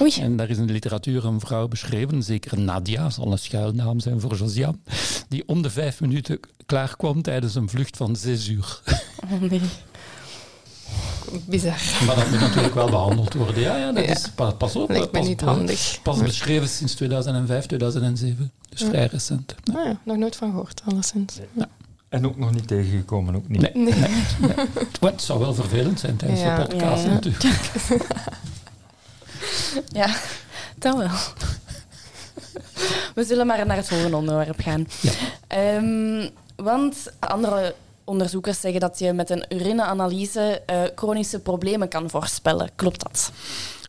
Oei. 0.00 0.12
En 0.20 0.36
daar 0.36 0.50
is 0.50 0.58
in 0.58 0.66
de 0.66 0.72
literatuur 0.72 1.24
een 1.24 1.40
vrouw 1.40 1.68
beschreven, 1.68 2.22
zeker 2.22 2.60
Nadia, 2.60 3.10
zal 3.10 3.32
een 3.32 3.38
schuilnaam 3.38 4.00
zijn 4.00 4.20
voor 4.20 4.36
Josiane, 4.36 4.78
die 5.28 5.48
om 5.48 5.62
de 5.62 5.70
vijf 5.70 6.00
minuten 6.00 6.40
klaarkwam 6.66 7.22
tijdens 7.22 7.54
een 7.54 7.68
vlucht 7.68 7.96
van 7.96 8.16
zes 8.16 8.48
uur. 8.48 8.80
Oh 9.24 9.40
nee 9.40 9.60
bizar. 11.46 11.80
Maar 12.06 12.14
dat 12.14 12.30
moet 12.30 12.40
natuurlijk 12.40 12.74
wel 12.74 12.90
behandeld 12.90 13.34
worden. 13.34 13.62
Ja, 13.62 13.76
ja 13.76 13.92
dat 13.92 14.04
is 14.04 14.30
pas 14.58 14.76
op. 14.76 14.90
Lijkt 14.90 15.10
pas, 15.10 15.26
niet 15.26 15.40
handig. 15.40 15.98
Pas 16.02 16.22
beschreven 16.22 16.68
sinds 16.68 16.94
2005, 16.94 17.66
2007. 17.66 18.52
Dus 18.68 18.80
ja. 18.80 18.88
vrij 18.88 19.06
recent. 19.06 19.54
Ja. 19.62 19.74
Ah 19.74 19.84
ja, 19.84 20.00
nog 20.02 20.16
nooit 20.16 20.36
van 20.36 20.50
gehoord, 20.50 20.82
alleszins. 20.84 21.38
Ja. 21.52 21.68
En 22.08 22.26
ook 22.26 22.36
nog 22.36 22.52
niet 22.52 22.68
tegengekomen, 22.68 23.34
ook 23.34 23.48
niet. 23.48 23.60
Nee. 23.60 23.70
nee. 23.74 23.94
nee. 23.94 24.24
Het 25.00 25.22
zou 25.22 25.38
wel 25.38 25.54
vervelend 25.54 26.00
zijn 26.00 26.16
tijdens 26.16 26.40
de 26.40 26.66
podcast 26.68 27.06
natuurlijk. 27.06 27.44
ja, 30.00 30.16
dat 30.78 30.96
wel. 30.96 31.10
We 33.14 33.24
zullen 33.24 33.46
maar 33.46 33.66
naar 33.66 33.76
het 33.76 33.88
volgende 33.88 34.16
onderwerp 34.16 34.60
gaan. 34.60 34.86
Um, 35.84 36.30
want 36.56 37.12
andere 37.18 37.74
onderzoekers 38.06 38.60
zeggen 38.60 38.80
dat 38.80 38.98
je 38.98 39.12
met 39.12 39.30
een 39.30 39.44
urineanalyse 39.48 40.62
uh, 40.70 40.82
chronische 40.94 41.40
problemen 41.40 41.88
kan 41.88 42.10
voorspellen. 42.10 42.70
Klopt 42.76 43.02
dat? 43.02 43.32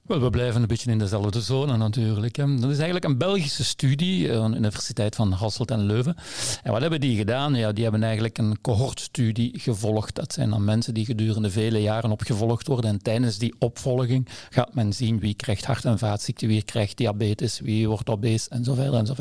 Wel, 0.08 0.20
we 0.22 0.30
blijven 0.30 0.62
een 0.62 0.68
beetje 0.68 0.92
in 0.92 1.00
dezelfde 1.00 1.42
zone 1.42 1.78
natuurlijk. 1.78 2.36
Dat 2.36 2.48
is 2.48 2.78
eigenlijk 2.78 3.06
een 3.06 3.18
Belgische 3.18 3.64
studie 3.64 4.34
aan 4.34 4.52
de 4.52 4.58
Universiteit 4.58 5.16
van 5.16 5.32
Hasselt 5.32 5.72
en 5.72 5.86
Leuven. 5.86 6.16
En 6.64 6.72
wat 6.72 6.82
hebben 6.82 7.00
die 7.00 7.18
gedaan? 7.18 7.56
Ja, 7.56 7.72
die 7.72 7.84
hebben 7.84 8.04
eigenlijk 8.04 8.38
een 8.38 8.62
cohortstudie 8.62 9.60
gevolgd. 9.60 10.16
Dat 10.16 10.34
zijn 10.34 10.50
dan 10.50 10.64
mensen 10.64 10.94
die 10.94 11.06
gedurende 11.06 11.50
vele 11.50 11.82
jaren 11.82 12.12
opgevolgd 12.12 12.68
worden. 12.68 12.90
En 12.90 13.02
tijdens 13.02 13.38
die 13.38 13.56
opvolging 13.60 14.28
gaat 14.50 14.74
men 14.74 14.94
zien 14.94 15.20
wie 15.20 15.34
krijgt 15.34 15.66
hart- 15.66 15.86
en 15.86 15.98
vaatziekten, 15.98 16.48
wie 16.48 16.64
krijgt 16.64 16.98
diabetes, 16.98 17.60
wie 17.60 17.88
wordt 17.88 18.10
obese 18.10 18.50
en 18.50 18.64
zo 18.64 18.76
en. 18.76 19.16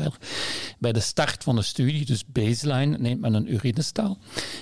Bij 0.79 0.93
de 0.93 0.99
start 0.99 1.43
van 1.43 1.55
de 1.55 1.61
studie, 1.61 2.05
dus 2.05 2.25
baseline, 2.25 2.97
neemt 2.97 3.21
men 3.21 3.33
een 3.33 3.53
urinestaal. 3.53 4.17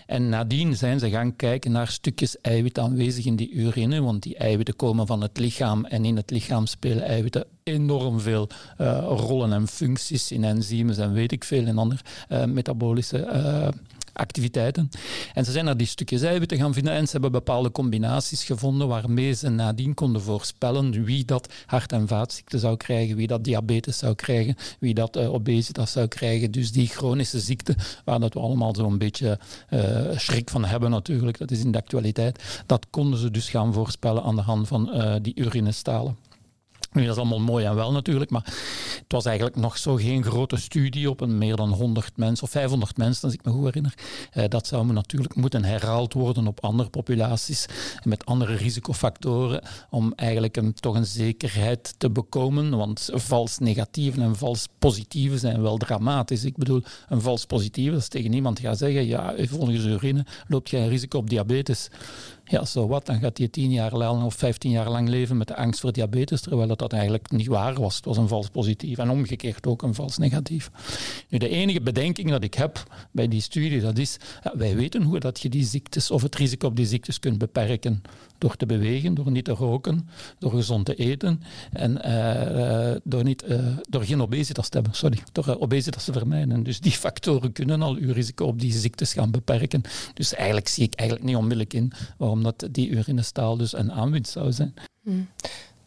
En 0.05 0.29
nadien 0.29 0.77
zijn 0.77 0.99
ze 0.99 1.09
gaan 1.09 1.35
kijken 1.35 1.71
naar 1.71 1.87
stukjes 1.87 2.41
eiwit 2.41 2.79
aanwezig 2.79 3.25
in 3.25 3.35
die 3.35 3.51
urine, 3.51 4.01
want 4.01 4.23
die 4.23 4.35
eiwitten 4.35 4.75
komen 4.75 5.07
van 5.07 5.21
het 5.21 5.37
lichaam 5.37 5.85
en 5.85 6.05
in 6.05 6.14
in 6.15 6.21
het 6.21 6.31
lichaam 6.31 6.65
spelen 6.65 7.03
eiwitten 7.03 7.45
enorm 7.63 8.19
veel 8.19 8.49
uh, 8.81 8.97
rollen 9.07 9.53
en 9.53 9.67
functies 9.67 10.31
in 10.31 10.43
enzymen 10.43 10.97
en 10.97 11.13
weet 11.13 11.31
ik 11.31 11.43
veel 11.43 11.65
in 11.65 11.77
andere 11.77 12.01
uh, 12.29 12.43
metabolische 12.43 13.17
uh, 13.17 13.67
activiteiten. 14.15 14.89
En 15.33 15.45
ze 15.45 15.51
zijn 15.51 15.65
naar 15.65 15.77
die 15.77 15.87
stukjes 15.87 16.21
eiwitten 16.21 16.57
gaan 16.57 16.73
vinden 16.73 16.93
en 16.93 17.05
ze 17.05 17.11
hebben 17.11 17.31
bepaalde 17.31 17.71
combinaties 17.71 18.43
gevonden 18.43 18.87
waarmee 18.87 19.33
ze 19.33 19.49
nadien 19.49 19.93
konden 19.93 20.21
voorspellen 20.21 21.03
wie 21.03 21.25
dat 21.25 21.53
hart- 21.65 21.91
en 21.91 22.07
vaatziekten 22.07 22.59
zou 22.59 22.77
krijgen, 22.77 23.15
wie 23.15 23.27
dat 23.27 23.43
diabetes 23.43 23.97
zou 23.97 24.15
krijgen, 24.15 24.55
wie 24.79 24.93
dat 24.93 25.17
uh, 25.17 25.33
obesitas 25.33 25.91
zou 25.91 26.07
krijgen. 26.07 26.51
Dus 26.51 26.71
die 26.71 26.87
chronische 26.87 27.39
ziekte, 27.39 27.75
waar 28.05 28.19
dat 28.19 28.33
we 28.33 28.39
allemaal 28.39 28.75
zo'n 28.75 28.97
beetje 28.97 29.39
uh, 29.69 29.79
schrik 30.15 30.49
van 30.49 30.65
hebben 30.65 30.89
natuurlijk, 30.89 31.37
dat 31.37 31.51
is 31.51 31.59
in 31.59 31.71
de 31.71 31.77
actualiteit, 31.77 32.63
dat 32.65 32.87
konden 32.89 33.19
ze 33.19 33.31
dus 33.31 33.49
gaan 33.49 33.73
voorspellen 33.73 34.23
aan 34.23 34.35
de 34.35 34.41
hand 34.41 34.67
van 34.67 34.89
uh, 34.93 35.15
die 35.21 35.35
urinestalen. 35.35 36.17
Nu, 36.95 37.01
dat 37.01 37.11
is 37.11 37.21
allemaal 37.21 37.39
mooi 37.39 37.65
en 37.65 37.75
wel 37.75 37.91
natuurlijk, 37.91 38.31
maar 38.31 38.43
het 38.97 39.11
was 39.11 39.25
eigenlijk 39.25 39.55
nog 39.55 39.77
zo 39.77 39.95
geen 39.95 40.23
grote 40.23 40.57
studie 40.57 41.09
op 41.09 41.21
een 41.21 41.37
meer 41.37 41.55
dan 41.55 41.69
100 41.69 42.17
mensen 42.17 42.43
of 42.43 42.49
500 42.49 42.97
mensen, 42.97 43.23
als 43.23 43.33
ik 43.33 43.45
me 43.45 43.51
goed 43.51 43.63
herinner. 43.63 43.93
Eh, 44.31 44.43
dat 44.47 44.67
zou 44.67 44.93
natuurlijk 44.93 45.35
moeten 45.35 45.63
herhaald 45.63 46.13
worden 46.13 46.47
op 46.47 46.63
andere 46.63 46.89
populaties 46.89 47.65
met 48.03 48.25
andere 48.25 48.55
risicofactoren 48.55 49.61
om 49.89 50.13
eigenlijk 50.15 50.57
een, 50.57 50.73
toch 50.73 50.95
een 50.95 51.05
zekerheid 51.05 51.93
te 51.97 52.09
bekomen. 52.09 52.77
Want 52.77 53.09
vals 53.13 53.57
negatieve 53.57 54.21
en 54.21 54.35
vals 54.35 54.67
positieve 54.79 55.37
zijn 55.37 55.61
wel 55.61 55.77
dramatisch. 55.77 56.43
Ik 56.43 56.57
bedoel, 56.57 56.83
een 57.07 57.21
vals 57.21 57.45
positieve, 57.45 57.95
is 57.95 58.07
tegen 58.07 58.33
iemand 58.33 58.59
gaat 58.59 58.77
zeggen, 58.77 59.05
ja, 59.05 59.33
volgens 59.37 59.85
urine 59.85 60.25
loopt 60.47 60.69
jij 60.69 60.81
een 60.81 60.89
risico 60.89 61.17
op 61.17 61.29
diabetes. 61.29 61.89
Ja, 62.47 62.65
zo 62.65 62.87
wat, 62.87 63.05
dan 63.05 63.19
gaat 63.19 63.37
hij 63.37 63.47
tien 63.47 63.71
jaar 63.71 63.95
lang 63.95 64.23
of 64.23 64.33
vijftien 64.33 64.71
jaar 64.71 64.89
lang 64.89 65.09
leven 65.09 65.37
met 65.37 65.47
de 65.47 65.55
angst 65.55 65.79
voor 65.79 65.91
diabetes, 65.91 66.41
terwijl 66.41 66.67
dat, 66.67 66.79
dat 66.79 66.93
eigenlijk 66.93 67.31
niet 67.31 67.47
waar 67.47 67.73
was. 67.73 67.95
Het 67.95 68.05
was 68.05 68.17
een 68.17 68.27
vals 68.27 68.49
positief 68.49 68.97
en 68.97 69.09
omgekeerd 69.09 69.67
ook 69.67 69.81
een 69.81 69.93
vals 69.93 70.17
negatief. 70.17 70.71
Nu, 71.29 71.37
de 71.37 71.49
enige 71.49 71.81
bedenking 71.81 72.29
dat 72.29 72.43
ik 72.43 72.53
heb 72.53 72.83
bij 73.11 73.27
die 73.27 73.41
studie, 73.41 73.81
dat 73.81 73.97
is, 73.97 74.17
wij 74.53 74.75
weten 74.75 75.01
hoe 75.01 75.19
dat 75.19 75.39
je 75.39 75.49
die 75.49 75.65
ziektes 75.65 76.11
of 76.11 76.21
het 76.21 76.35
risico 76.35 76.67
op 76.67 76.75
die 76.75 76.85
ziektes 76.85 77.19
kunt 77.19 77.37
beperken. 77.37 78.01
Door 78.37 78.55
te 78.55 78.65
bewegen, 78.65 79.13
door 79.13 79.31
niet 79.31 79.45
te 79.45 79.51
roken, 79.51 80.09
door 80.39 80.51
gezond 80.51 80.85
te 80.85 80.95
eten 80.95 81.41
en 81.71 82.01
uh, 82.05 82.95
door, 83.03 83.23
niet, 83.23 83.43
uh, 83.47 83.77
door 83.89 84.03
geen 84.03 84.21
obesitas 84.21 84.69
te 84.69 84.77
hebben, 84.77 84.95
sorry, 84.95 85.17
door 85.31 85.57
obesitas 85.59 86.03
te 86.03 86.13
vermijden. 86.13 86.63
Dus 86.63 86.79
die 86.79 86.91
factoren 86.91 87.51
kunnen 87.51 87.81
al 87.81 87.95
uw 87.95 88.13
risico 88.13 88.45
op 88.45 88.59
die 88.59 88.73
ziektes 88.73 89.13
gaan 89.13 89.31
beperken. 89.31 89.81
Dus 90.13 90.33
eigenlijk 90.33 90.67
zie 90.67 90.83
ik 90.83 90.93
eigenlijk 90.93 91.29
niet 91.29 91.37
onmiddellijk 91.37 91.73
in 91.73 91.91
waarom 92.17 92.43
dat 92.43 92.67
die 92.71 92.89
urinestaal 92.89 93.57
dus 93.57 93.73
een 93.77 93.91
aanwinst 93.91 94.31
zou 94.31 94.51
zijn. 94.51 94.73
Hmm. 95.03 95.27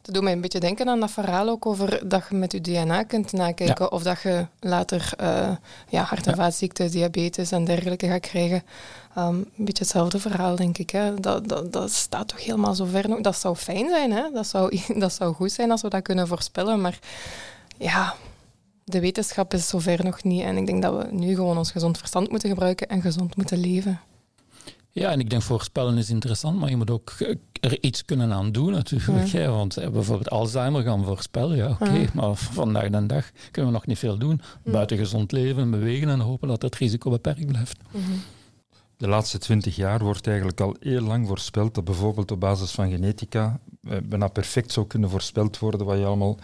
Dat 0.08 0.16
doet 0.16 0.26
mij 0.26 0.36
een 0.36 0.40
beetje 0.42 0.60
denken 0.60 0.88
aan 0.88 1.00
dat 1.00 1.10
verhaal 1.10 1.48
ook 1.48 1.66
over 1.66 2.08
dat 2.08 2.24
je 2.28 2.36
met 2.36 2.52
je 2.52 2.60
DNA 2.60 3.02
kunt 3.02 3.32
nakijken 3.32 3.84
ja. 3.84 3.86
of 3.86 4.02
dat 4.02 4.20
je 4.22 4.46
later 4.60 5.12
uh, 5.20 5.50
ja, 5.88 6.02
hart- 6.02 6.26
en 6.26 6.36
vaatziekten, 6.36 6.90
diabetes 6.90 7.52
en 7.52 7.64
dergelijke 7.64 8.06
gaat 8.06 8.20
krijgen. 8.20 8.62
Um, 9.18 9.24
een 9.24 9.50
beetje 9.56 9.82
hetzelfde 9.82 10.18
verhaal, 10.18 10.56
denk 10.56 10.78
ik. 10.78 10.90
Hè. 10.90 11.14
Dat, 11.14 11.48
dat, 11.48 11.72
dat 11.72 11.92
staat 11.92 12.28
toch 12.28 12.44
helemaal 12.44 12.74
zo 12.74 12.84
ver 12.84 13.08
nog. 13.08 13.20
Dat 13.20 13.36
zou 13.36 13.56
fijn 13.56 13.88
zijn, 13.88 14.12
hè? 14.12 14.30
Dat, 14.32 14.46
zou, 14.46 14.80
dat 15.04 15.12
zou 15.12 15.34
goed 15.34 15.52
zijn 15.52 15.70
als 15.70 15.82
we 15.82 15.88
dat 15.88 16.02
kunnen 16.02 16.28
voorspellen. 16.28 16.80
Maar 16.80 16.98
ja, 17.78 18.14
de 18.84 19.00
wetenschap 19.00 19.54
is 19.54 19.68
zover 19.68 20.04
nog 20.04 20.22
niet. 20.22 20.42
En 20.42 20.56
ik 20.56 20.66
denk 20.66 20.82
dat 20.82 21.02
we 21.02 21.08
nu 21.10 21.34
gewoon 21.34 21.58
ons 21.58 21.70
gezond 21.70 21.98
verstand 21.98 22.30
moeten 22.30 22.48
gebruiken 22.48 22.88
en 22.88 23.00
gezond 23.00 23.36
moeten 23.36 23.58
leven. 23.58 24.00
Ja, 24.92 25.10
en 25.10 25.20
ik 25.20 25.30
denk 25.30 25.42
voorspellen 25.42 25.98
is 25.98 26.10
interessant, 26.10 26.58
maar 26.58 26.70
je 26.70 26.76
moet 26.76 26.90
ook 26.90 27.14
er 27.60 27.82
iets 27.82 28.04
kunnen 28.04 28.32
aan 28.32 28.52
doen 28.52 28.72
natuurlijk. 28.72 29.26
Ja. 29.26 29.38
Hè? 29.38 29.50
Want 29.50 29.74
bijvoorbeeld 29.74 30.30
Alzheimer 30.30 30.82
gaan 30.82 31.04
voorspellen, 31.04 31.56
ja 31.56 31.70
oké, 31.70 31.84
okay, 31.84 32.00
ja. 32.00 32.08
maar 32.14 32.34
vandaag 32.34 32.90
de 32.90 33.06
dag 33.06 33.30
kunnen 33.50 33.70
we 33.70 33.76
nog 33.76 33.86
niet 33.86 33.98
veel 33.98 34.18
doen. 34.18 34.40
Buiten 34.64 34.96
gezond 34.96 35.32
leven, 35.32 35.70
bewegen 35.70 36.08
en 36.08 36.20
hopen 36.20 36.48
dat 36.48 36.62
het 36.62 36.76
risico 36.76 37.10
beperkt 37.10 37.46
blijft. 37.46 37.78
-hmm. 37.90 38.22
De 38.96 39.08
laatste 39.08 39.38
twintig 39.38 39.76
jaar 39.76 39.98
wordt 39.98 40.26
eigenlijk 40.26 40.60
al 40.60 40.76
heel 40.80 41.00
lang 41.00 41.26
voorspeld 41.26 41.74
dat 41.74 41.84
bijvoorbeeld 41.84 42.30
op 42.30 42.40
basis 42.40 42.70
van 42.70 42.90
genetica 42.90 43.60
bijna 44.02 44.28
perfect 44.28 44.72
zou 44.72 44.86
kunnen 44.86 45.10
voorspeld 45.10 45.58
worden 45.58 45.86
wat 45.86 45.98
je 45.98 46.04
allemaal. 46.04 46.38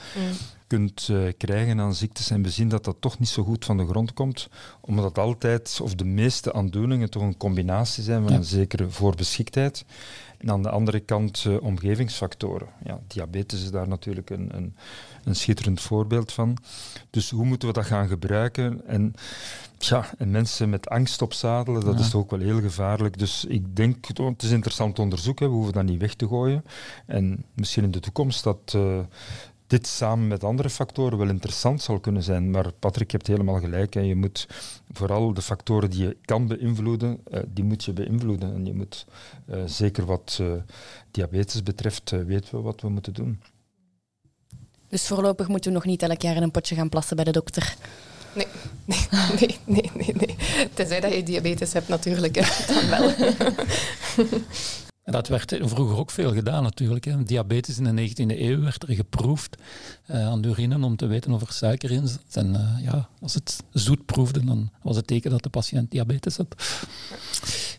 Kunt 0.75 1.09
uh, 1.11 1.33
krijgen 1.37 1.81
aan 1.81 1.95
ziektes. 1.95 2.31
En 2.31 2.43
we 2.43 2.51
zien 2.51 2.69
dat 2.69 2.85
dat 2.85 2.97
toch 3.01 3.19
niet 3.19 3.29
zo 3.29 3.43
goed 3.43 3.65
van 3.65 3.77
de 3.77 3.87
grond 3.87 4.13
komt, 4.13 4.49
omdat 4.81 5.19
altijd, 5.19 5.79
of 5.83 5.95
de 5.95 6.05
meeste 6.05 6.53
aandoeningen, 6.53 7.11
toch 7.11 7.23
een 7.23 7.37
combinatie 7.37 8.03
zijn 8.03 8.23
van 8.23 8.33
ja. 8.33 8.39
een 8.39 8.45
zekere 8.45 8.91
voorbeschiktheid. 8.91 9.85
En 10.39 10.51
aan 10.51 10.63
de 10.63 10.71
andere 10.71 11.01
kant 11.01 11.45
uh, 11.47 11.63
omgevingsfactoren. 11.63 12.69
Ja, 12.85 13.01
diabetes 13.07 13.63
is 13.63 13.71
daar 13.71 13.89
natuurlijk 13.89 14.31
een, 14.31 14.57
een, 14.57 14.77
een, 15.25 15.37
schitterend 15.37 15.81
voorbeeld 15.81 16.33
van. 16.33 16.57
Dus 17.11 17.31
hoe 17.31 17.45
moeten 17.45 17.69
we 17.69 17.75
dat 17.75 17.87
gaan 17.87 18.09
gebruiken? 18.09 18.87
En, 18.87 19.15
ja, 19.79 20.11
en 20.19 20.31
mensen 20.31 20.71
met 20.71 20.89
angst 20.89 21.23
opzadelen, 21.23 21.85
dat 21.85 21.99
ja. 21.99 22.01
is 22.01 22.11
toch 22.11 22.21
ook 22.21 22.31
wel 22.31 22.41
heel 22.41 22.61
gevaarlijk. 22.61 23.19
Dus 23.19 23.45
ik 23.45 23.77
denk, 23.77 24.07
het 24.07 24.43
is 24.43 24.51
interessant 24.51 24.99
onderzoek, 24.99 25.39
hè. 25.39 25.47
we 25.47 25.53
hoeven 25.53 25.73
dat 25.73 25.85
niet 25.85 26.01
weg 26.01 26.15
te 26.15 26.29
gooien. 26.29 26.65
En 27.07 27.45
misschien 27.55 27.85
in 27.85 27.91
de 27.91 28.01
toekomst 28.01 28.45
dat... 28.45 28.73
Uh, 28.77 28.99
dit 29.75 29.87
samen 29.87 30.29
met 30.29 30.45
andere 30.45 30.71
factoren 30.71 31.19
wel 31.19 31.29
interessant 31.29 31.83
zal 31.83 32.01
kunnen 32.01 32.23
zijn. 32.23 32.51
Maar 32.51 32.73
Patrick, 32.73 33.11
je 33.11 33.17
hebt 33.17 33.29
helemaal 33.29 33.61
gelijk. 33.61 33.95
Hè. 33.95 34.01
Je 34.01 34.17
moet 34.17 34.47
vooral 34.93 35.35
de 35.35 35.43
factoren 35.43 35.91
die 35.91 36.03
je 36.03 36.17
kan 36.25 36.47
beïnvloeden, 36.47 37.21
uh, 37.31 37.41
die 37.47 37.65
moet 37.65 37.85
je 37.85 37.93
beïnvloeden. 37.93 38.55
En 38.55 38.67
je 38.67 38.75
moet, 38.75 39.07
uh, 39.51 39.63
zeker 39.67 40.05
wat 40.05 40.39
uh, 40.41 40.53
diabetes 41.11 41.63
betreft, 41.63 42.11
weten 42.11 42.57
we 42.57 42.61
wat 42.61 42.81
we 42.81 42.89
moeten 42.89 43.15
doen. 43.15 43.41
Dus 44.89 45.07
voorlopig 45.07 45.49
moeten 45.49 45.71
we 45.71 45.77
nog 45.77 45.87
niet 45.87 46.03
elk 46.03 46.23
jaar 46.23 46.37
in 46.37 46.43
een 46.43 46.51
potje 46.51 46.75
gaan 46.75 46.89
plassen 46.89 47.17
bij 47.17 47.25
de 47.25 47.33
dokter? 47.33 47.77
Nee, 48.35 48.47
nee, 48.85 49.07
nee, 49.41 49.59
nee, 49.65 49.91
nee. 49.95 50.15
nee. 50.15 50.37
Tenzij 50.75 51.01
dat 51.01 51.15
je 51.15 51.23
diabetes 51.23 51.73
hebt 51.73 51.89
natuurlijk, 51.89 52.35
hè. 52.41 52.75
dan 52.75 52.89
wel. 52.89 53.15
Dat 55.05 55.29
werd 55.29 55.59
vroeger 55.61 55.97
ook 55.97 56.11
veel 56.11 56.33
gedaan 56.33 56.63
natuurlijk. 56.63 57.05
Hè. 57.05 57.23
Diabetes 57.23 57.79
in 57.79 57.97
de 57.97 58.09
19e 58.09 58.39
eeuw 58.41 58.61
werd 58.61 58.83
er 58.83 58.95
geproefd 58.95 59.57
uh, 60.11 60.27
aan 60.27 60.41
de 60.41 60.49
urine 60.49 60.85
om 60.85 60.97
te 60.97 61.07
weten 61.07 61.33
of 61.33 61.41
er 61.41 61.53
suiker 61.53 61.91
in 61.91 62.09
zat. 62.09 62.25
En 62.33 62.55
uh, 62.55 62.85
ja, 62.85 63.09
als 63.21 63.35
het 63.35 63.63
zoet 63.73 64.05
proefde, 64.07 64.45
dan 64.45 64.71
was 64.83 64.97
het 64.97 65.07
teken 65.07 65.31
dat 65.31 65.43
de 65.43 65.49
patiënt 65.49 65.91
diabetes 65.91 66.37
had. 66.37 66.55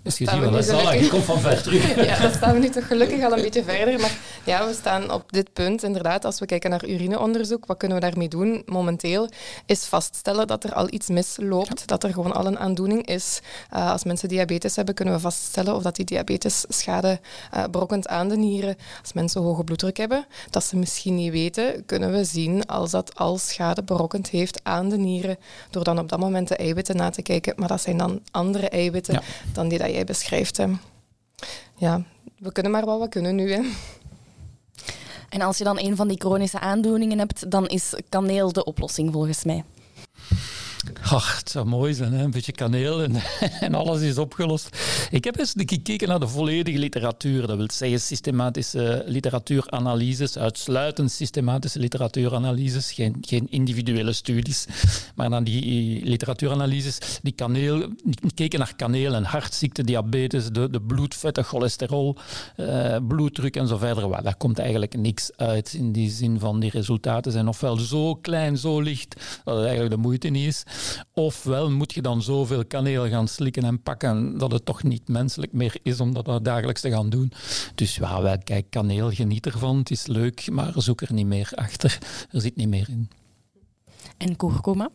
Dus 0.06 0.18
je 0.18 0.30
ziet 0.30 0.40
wel, 0.40 0.52
dat 0.52 0.64
is 0.64 0.70
al 0.70 0.94
ik 0.94 1.10
kom 1.10 1.22
van 1.22 1.40
ver 1.40 1.62
terug. 1.62 1.96
ja, 2.10 2.20
dan 2.20 2.32
staan 2.32 2.54
we 2.54 2.60
nu 2.60 2.70
toch 2.70 2.88
gelukkig 2.88 3.24
al 3.24 3.32
een 3.32 3.42
beetje 3.42 3.64
verder. 3.64 4.00
Maar 4.00 4.18
ja, 4.44 4.68
we 4.68 4.74
staan 4.74 5.12
op 5.12 5.32
dit 5.32 5.54
punt 5.54 5.84
inderdaad. 5.84 6.26
Als 6.26 6.40
we 6.40 6.46
kijken 6.46 6.70
naar 6.70 6.88
urineonderzoek, 6.88 7.66
wat 7.66 7.78
kunnen 7.78 7.98
we 7.98 8.04
daarmee 8.04 8.28
doen 8.28 8.64
momenteel? 8.66 9.30
Is 9.66 9.86
vaststellen 9.86 10.48
dat 10.48 10.64
er 10.64 10.74
al 10.74 10.88
iets 10.90 11.08
misloopt, 11.08 11.80
ja. 11.80 11.86
dat 11.86 12.04
er 12.04 12.14
gewoon 12.14 12.34
al 12.34 12.46
een 12.46 12.60
aandoening 12.60 13.08
is. 13.08 13.40
Uh, 13.74 13.92
als 13.92 14.04
mensen 14.04 14.30
diabetes 14.30 14.76
hebben, 14.76 14.96
kunnen 14.96 15.14
we 15.14 15.20
vaststellen 15.20 15.76
of 15.76 15.84
dat 15.84 15.96
die 15.96 16.06
diabetes 16.06 16.66
schade 16.68 17.20
uh, 17.54 17.64
brokkent 17.72 18.08
aan 18.08 18.30
de 18.30 18.38
nieren. 18.38 18.76
Als 19.02 19.14
mensen 19.14 19.42
hoge 19.42 19.64
bloeddruk 19.64 19.98
hebben, 19.98 20.26
dat 20.50 20.64
ze 20.64 20.78
misschien 20.78 21.16
niet 21.16 21.32
weten, 21.32 21.86
kunnen 21.86 22.12
we 22.12 22.24
zien 22.24 22.66
als 22.66 22.92
dat 22.92 23.16
al 23.16 23.38
schade 23.38 23.84
berokkend 23.84 24.30
heeft 24.30 24.60
aan 24.64 24.90
de 24.90 24.98
nieren, 24.98 25.38
door 25.70 25.84
dan 25.84 26.00
op 26.00 26.10
dat 26.10 26.20
moment 26.20 26.48
de 26.48 26.56
eiwitten 26.56 26.96
na 26.96 27.10
te 27.10 27.22
kijken. 27.22 27.54
Maar 27.58 27.68
dat 27.68 27.82
zijn 27.82 27.98
dan 27.98 28.22
andere 28.32 28.70
eiwitten 28.70 29.14
ja. 29.14 29.22
dan 29.54 29.68
die 29.68 29.78
dat 29.78 29.94
jij 29.96 30.04
beschrijft. 30.04 30.58
Hè. 30.58 30.66
Ja, 31.78 32.04
we 32.38 32.52
kunnen 32.52 32.72
maar 32.72 32.86
wat 32.86 33.00
we 33.00 33.10
kunnen 33.10 33.36
nu. 33.36 33.52
Hè. 33.52 33.62
En 35.30 35.42
als 35.42 35.58
je 35.58 35.64
dan 35.64 35.80
een 35.80 35.96
van 35.96 36.08
die 36.08 36.20
chronische 36.20 36.60
aandoeningen 36.60 37.18
hebt, 37.18 37.52
dan 37.52 37.68
is 37.68 37.94
kaneel 38.10 38.54
de 38.54 38.64
oplossing 38.64 39.12
volgens 39.12 39.44
mij. 39.44 39.64
Ach, 41.02 41.38
het 41.38 41.50
zou 41.50 41.66
mooi 41.66 41.94
zijn, 41.94 42.14
hè? 42.14 42.24
een 42.24 42.32
beetje 42.32 42.52
kaneel 42.52 43.04
en, 43.04 43.16
en, 43.60 43.76
alles 43.76 44.02
is 44.02 44.18
opgelost. 44.18 44.78
Ik 45.10 45.24
heb 45.24 45.40
eens 45.40 45.54
gekeken 45.56 46.08
naar 46.08 46.20
de 46.20 46.28
volledige 46.28 46.80
literatuur. 46.80 47.48
Dat 47.48 47.58
wil 47.58 47.68
zeggen 47.74 48.02
systematische 48.02 49.04
literatuuranalyses, 49.06 50.38
uitsluitend 50.38 51.12
systematische 51.12 51.80
literatuuranalyses, 51.80 52.92
geen, 52.92 53.18
geen 53.22 53.48
individuele 53.50 54.14
studies. 54.14 54.66
Maar 55.16 55.30
dan 55.30 55.44
die 55.44 56.06
literatuuranalyses, 56.06 57.20
die 57.22 57.34
kaneel, 57.34 57.90
keken 58.34 58.60
naar 58.60 58.76
kaneel 58.76 59.14
en 59.14 59.24
hartziekte, 59.24 59.84
diabetes, 59.84 60.50
de, 60.50 60.70
de 60.70 60.82
bloedvetten, 60.82 61.44
cholesterol, 61.44 62.18
uh, 62.58 62.98
bloeddruk 63.08 63.56
en 63.56 63.68
zo 63.68 63.78
verder. 63.78 64.10
Well, 64.10 64.22
daar 64.22 64.36
komt 64.38 64.60
eigenlijk 64.60 64.98
niks 64.98 65.32
uit 65.36 65.74
in 65.74 65.92
die 65.92 66.10
zin 66.10 66.40
van 66.40 66.60
die 66.60 66.70
resultaten 66.70 67.32
zijn 67.32 67.48
ofwel 67.48 67.78
zo 67.78 68.16
klein, 68.16 68.58
zo 68.58 68.82
licht, 68.82 69.16
dat 69.44 69.56
het 69.56 69.66
eigenlijk 69.66 69.96
de 69.96 70.02
moeite 70.02 70.28
niet 70.28 70.48
is. 70.48 70.64
Ofwel 71.14 71.72
moet 71.72 71.94
je 71.94 72.02
dan 72.02 72.22
zoveel 72.22 72.66
kaneel 72.66 73.08
gaan 73.08 73.28
slikken 73.28 73.64
en 73.64 73.82
pakken 73.82 74.38
dat 74.38 74.52
het 74.52 74.66
toch 74.66 74.84
niet 74.86 75.08
menselijk 75.08 75.54
meer 75.54 75.78
is 75.84 76.00
om 76.00 76.14
dat 76.14 76.46
dagelijks 76.46 76.82
te 76.82 76.90
gaan 76.90 77.10
doen. 77.10 77.32
Dus 77.76 77.96
ja, 77.96 78.22
wij, 78.22 78.38
kijk, 78.38 78.66
kaneel, 78.70 79.12
geniet 79.12 79.46
ervan, 79.46 79.78
het 79.78 79.92
is 79.92 80.06
leuk, 80.06 80.52
maar 80.52 80.74
zoek 80.76 81.02
er 81.02 81.14
niet 81.14 81.26
meer 81.26 81.52
achter. 81.56 81.98
Er 82.32 82.42
zit 82.42 82.56
niet 82.56 82.70
meer 82.70 82.90
in. 82.90 83.10
En 84.18 84.36
kurkuma? 84.36 84.90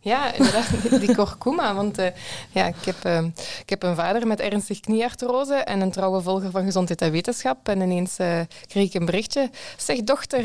Ja, 0.00 0.32
inderdaad, 0.32 0.68
die 1.00 1.14
kurkuma. 1.14 1.74
Want 1.74 1.98
uh, 1.98 2.06
ja, 2.50 2.66
ik, 2.66 2.84
heb, 2.84 3.04
uh, 3.06 3.24
ik 3.60 3.70
heb 3.70 3.82
een 3.82 3.94
vader 3.94 4.26
met 4.26 4.40
ernstig 4.40 4.80
knieartrose 4.80 5.54
en 5.54 5.80
een 5.80 5.90
trouwe 5.90 6.20
volger 6.20 6.50
van 6.50 6.64
gezondheid 6.64 7.02
en 7.02 7.10
wetenschap. 7.10 7.68
En 7.68 7.80
ineens 7.80 8.18
uh, 8.18 8.40
kreeg 8.66 8.86
ik 8.86 8.94
een 8.94 9.04
berichtje. 9.04 9.50
Zeg, 9.76 10.02
dochter, 10.02 10.44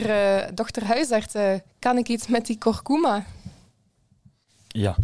dochter 0.53 0.85
huisarts, 0.85 1.33
kan 1.79 1.97
ik 1.97 2.07
iets 2.07 2.27
met 2.27 2.45
die 2.45 2.57
kurkuma? 2.57 3.25
Ja, 4.73 4.95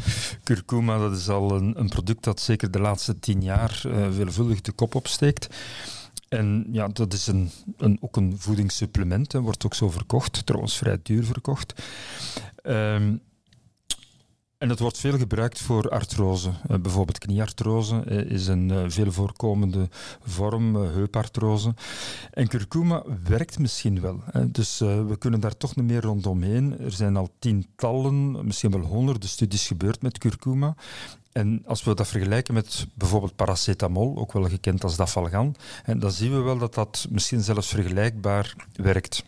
curcuma 0.43 0.97
dat 0.97 1.17
is 1.17 1.29
al 1.29 1.55
een, 1.55 1.79
een, 1.79 1.89
product 1.89 2.23
dat 2.23 2.39
zeker 2.39 2.71
de 2.71 2.79
laatste 2.79 3.19
tien 3.19 3.43
jaar 3.43 3.81
uh, 3.85 4.07
veelvuldig 4.11 4.61
de 4.61 4.71
kop 4.71 4.95
opsteekt. 4.95 5.47
En 6.29 6.67
ja, 6.71 6.87
dat 6.87 7.13
is 7.13 7.27
een, 7.27 7.51
een, 7.77 7.97
ook 8.01 8.15
een 8.15 8.35
voedingssupplement, 8.37 9.33
en 9.33 9.41
wordt 9.41 9.65
ook 9.65 9.73
zo 9.73 9.89
verkocht, 9.89 10.45
trouwens 10.45 10.77
vrij 10.77 10.99
duur 11.03 11.23
verkocht. 11.23 11.73
Um, 12.63 13.21
en 14.57 14.69
het 14.69 14.79
wordt 14.79 14.97
veel 14.97 15.17
gebruikt 15.17 15.61
voor 15.61 15.89
artrose. 15.89 16.49
Uh, 16.49 16.77
bijvoorbeeld 16.77 17.17
knieartrose 17.17 18.03
uh, 18.07 18.31
is 18.31 18.47
een 18.47 18.69
uh, 18.69 18.83
veel 18.87 19.11
voorkomende 19.11 19.89
vorm, 20.21 20.75
heupartrose. 20.75 21.73
En 22.31 22.47
curcuma 22.47 23.03
werkt 23.23 23.59
misschien 23.59 24.01
wel. 24.01 24.19
Hè. 24.31 24.51
Dus 24.51 24.79
we 24.79 25.15
kunnen 25.19 25.39
daar 25.39 25.57
toch 25.57 25.75
niet 25.75 25.85
meer 25.85 26.01
rondomheen. 26.01 26.79
Er 26.79 26.91
zijn 26.91 27.17
al 27.17 27.29
tientallen, 27.39 28.45
misschien 28.45 28.71
wel 28.71 28.81
honderden 28.81 29.29
studies 29.29 29.67
gebeurd 29.67 30.01
met 30.01 30.17
curcuma. 30.17 30.75
En 31.31 31.63
als 31.65 31.83
we 31.83 31.95
dat 31.95 32.07
vergelijken 32.07 32.53
met 32.53 32.87
bijvoorbeeld 32.93 33.35
paracetamol, 33.35 34.17
ook 34.17 34.33
wel 34.33 34.43
gekend 34.43 34.83
als 34.83 34.95
dafalgan, 34.95 35.55
dan 35.97 36.11
zien 36.11 36.31
we 36.31 36.39
wel 36.39 36.57
dat 36.57 36.73
dat 36.73 37.07
misschien 37.09 37.41
zelfs 37.41 37.67
vergelijkbaar 37.67 38.55
werkt. 38.75 39.23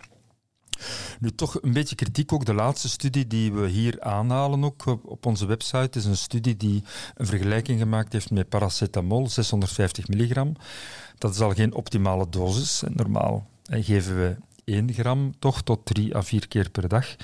Nu 1.19 1.31
toch 1.31 1.62
een 1.62 1.74
beetje 1.74 1.95
kritiek 1.95 2.33
ook. 2.33 2.45
De 2.45 2.53
laatste 2.53 2.89
studie 2.89 3.27
die 3.27 3.53
we 3.53 3.67
hier 3.67 4.01
aanhalen 4.01 4.63
ook 4.63 4.86
op 5.03 5.25
onze 5.25 5.45
website 5.45 6.00
is 6.00 6.05
een 6.05 6.17
studie 6.17 6.57
die 6.57 6.83
een 7.15 7.25
vergelijking 7.25 7.79
gemaakt 7.79 8.13
heeft 8.13 8.31
met 8.31 8.50
paracetamol, 8.50 9.29
650 9.29 10.07
milligram. 10.07 10.55
Dat 11.17 11.33
is 11.33 11.39
al 11.39 11.53
geen 11.53 11.74
optimale 11.74 12.29
dosis. 12.29 12.83
Normaal 12.88 13.48
geven 13.63 14.15
we 14.17 14.36
1 14.63 14.93
gram 14.93 15.33
toch 15.39 15.62
tot 15.62 15.86
3 15.86 16.15
à 16.15 16.21
4 16.21 16.48
keer 16.48 16.69
per 16.69 16.88
dag. 16.88 17.15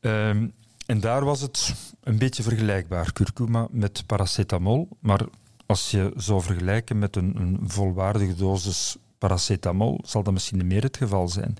Um, 0.00 0.52
en 0.86 1.00
daar 1.00 1.24
was 1.24 1.40
het 1.40 1.74
een 2.02 2.18
beetje 2.18 2.42
vergelijkbaar, 2.42 3.12
curcuma 3.12 3.66
met 3.70 4.06
paracetamol. 4.06 4.88
Maar 5.00 5.20
als 5.66 5.90
je 5.90 6.12
zou 6.16 6.42
vergelijken 6.42 6.98
met 6.98 7.16
een, 7.16 7.36
een 7.36 7.58
volwaardige 7.62 8.34
dosis 8.34 8.96
paracetamol, 9.18 10.00
zal 10.04 10.22
dat 10.22 10.32
misschien 10.32 10.66
meer 10.66 10.82
het 10.82 10.96
geval 10.96 11.28
zijn. 11.28 11.56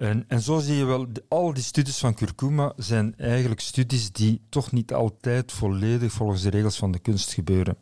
En, 0.00 0.24
en 0.28 0.40
zo 0.40 0.58
zie 0.58 0.76
je 0.76 0.84
wel, 0.84 1.06
al 1.28 1.54
die 1.54 1.62
studies 1.62 1.98
van 1.98 2.14
curcuma 2.14 2.72
zijn 2.76 3.14
eigenlijk 3.16 3.60
studies 3.60 4.12
die 4.12 4.40
toch 4.48 4.72
niet 4.72 4.92
altijd 4.92 5.52
volledig 5.52 6.12
volgens 6.12 6.42
de 6.42 6.50
regels 6.50 6.76
van 6.76 6.92
de 6.92 6.98
kunst 6.98 7.32
gebeuren. 7.32 7.76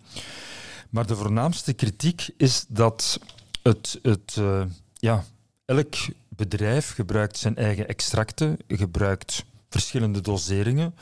Maar 0.91 1.07
de 1.07 1.17
voornaamste 1.17 1.73
kritiek 1.73 2.29
is 2.37 2.65
dat 2.69 3.21
het, 3.63 3.99
het 4.03 4.37
uh, 4.39 4.63
ja, 4.95 5.25
elk 5.65 5.95
bedrijf 6.29 6.95
gebruikt 6.95 7.37
zijn 7.37 7.57
eigen 7.57 7.89
extracten, 7.89 8.57
gebruikt 8.69 9.45
verschillende 9.69 10.21
doseringen. 10.21 10.95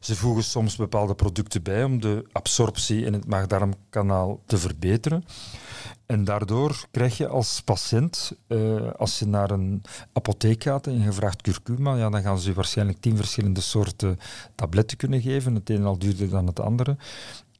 Ze 0.00 0.16
voegen 0.16 0.44
soms 0.44 0.76
bepaalde 0.76 1.14
producten 1.14 1.62
bij 1.62 1.84
om 1.84 2.00
de 2.00 2.24
absorptie 2.32 3.04
in 3.04 3.12
het 3.12 3.26
maag-darmkanaal 3.26 4.42
te 4.46 4.58
verbeteren. 4.58 5.24
En 6.06 6.24
daardoor 6.24 6.86
krijg 6.90 7.16
je 7.16 7.28
als 7.28 7.60
patiënt, 7.60 8.32
uh, 8.48 8.90
als 8.92 9.18
je 9.18 9.26
naar 9.26 9.50
een 9.50 9.82
apotheek 10.12 10.62
gaat 10.62 10.86
en 10.86 11.00
je 11.00 11.12
vraagt 11.12 11.42
curcuma, 11.42 11.96
ja, 11.96 12.10
dan 12.10 12.22
gaan 12.22 12.38
ze 12.38 12.48
je 12.48 12.54
waarschijnlijk 12.54 13.00
tien 13.00 13.16
verschillende 13.16 13.60
soorten 13.60 14.18
tabletten 14.54 14.96
kunnen 14.96 15.20
geven. 15.20 15.54
Het 15.54 15.70
een 15.70 15.84
al 15.84 15.98
duurder 15.98 16.28
dan 16.28 16.46
het 16.46 16.60
andere. 16.60 16.96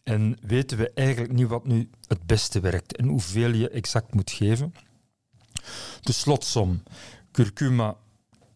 En 0.02 0.38
weten 0.40 0.78
we 0.78 0.90
eigenlijk 0.94 1.32
niet 1.32 1.48
wat 1.48 1.66
nu 1.66 1.90
het 2.06 2.26
beste 2.26 2.60
werkt 2.60 2.96
en 2.96 3.08
hoeveel 3.08 3.50
je 3.50 3.68
exact 3.68 4.14
moet 4.14 4.30
geven. 4.30 4.74
De 6.00 6.12
slotsom. 6.12 6.82
Curcuma 7.32 7.96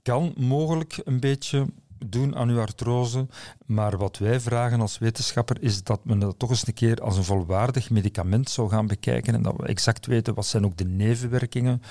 kan 0.02 0.34
mogelijk 0.36 1.00
een 1.04 1.20
beetje 1.20 1.66
doen 2.06 2.36
aan 2.36 2.48
uw 2.48 2.60
artrose. 2.60 3.26
Maar 3.66 3.96
wat 3.98 4.18
wij 4.18 4.40
vragen 4.40 4.80
als 4.80 4.98
wetenschapper 4.98 5.62
is 5.62 5.82
dat 5.82 6.04
men 6.04 6.18
dat 6.18 6.38
toch 6.38 6.50
eens 6.50 6.66
een 6.66 6.74
keer 6.74 7.00
als 7.00 7.16
een 7.16 7.24
volwaardig 7.24 7.90
medicament 7.90 8.50
zou 8.50 8.68
gaan 8.68 8.86
bekijken 8.86 9.34
en 9.34 9.42
dat 9.42 9.56
we 9.56 9.66
exact 9.66 10.06
weten 10.06 10.34
wat 10.34 10.46
zijn 10.46 10.64
ook 10.64 10.76
de 10.76 10.84
nevenwerkingen 10.84 11.82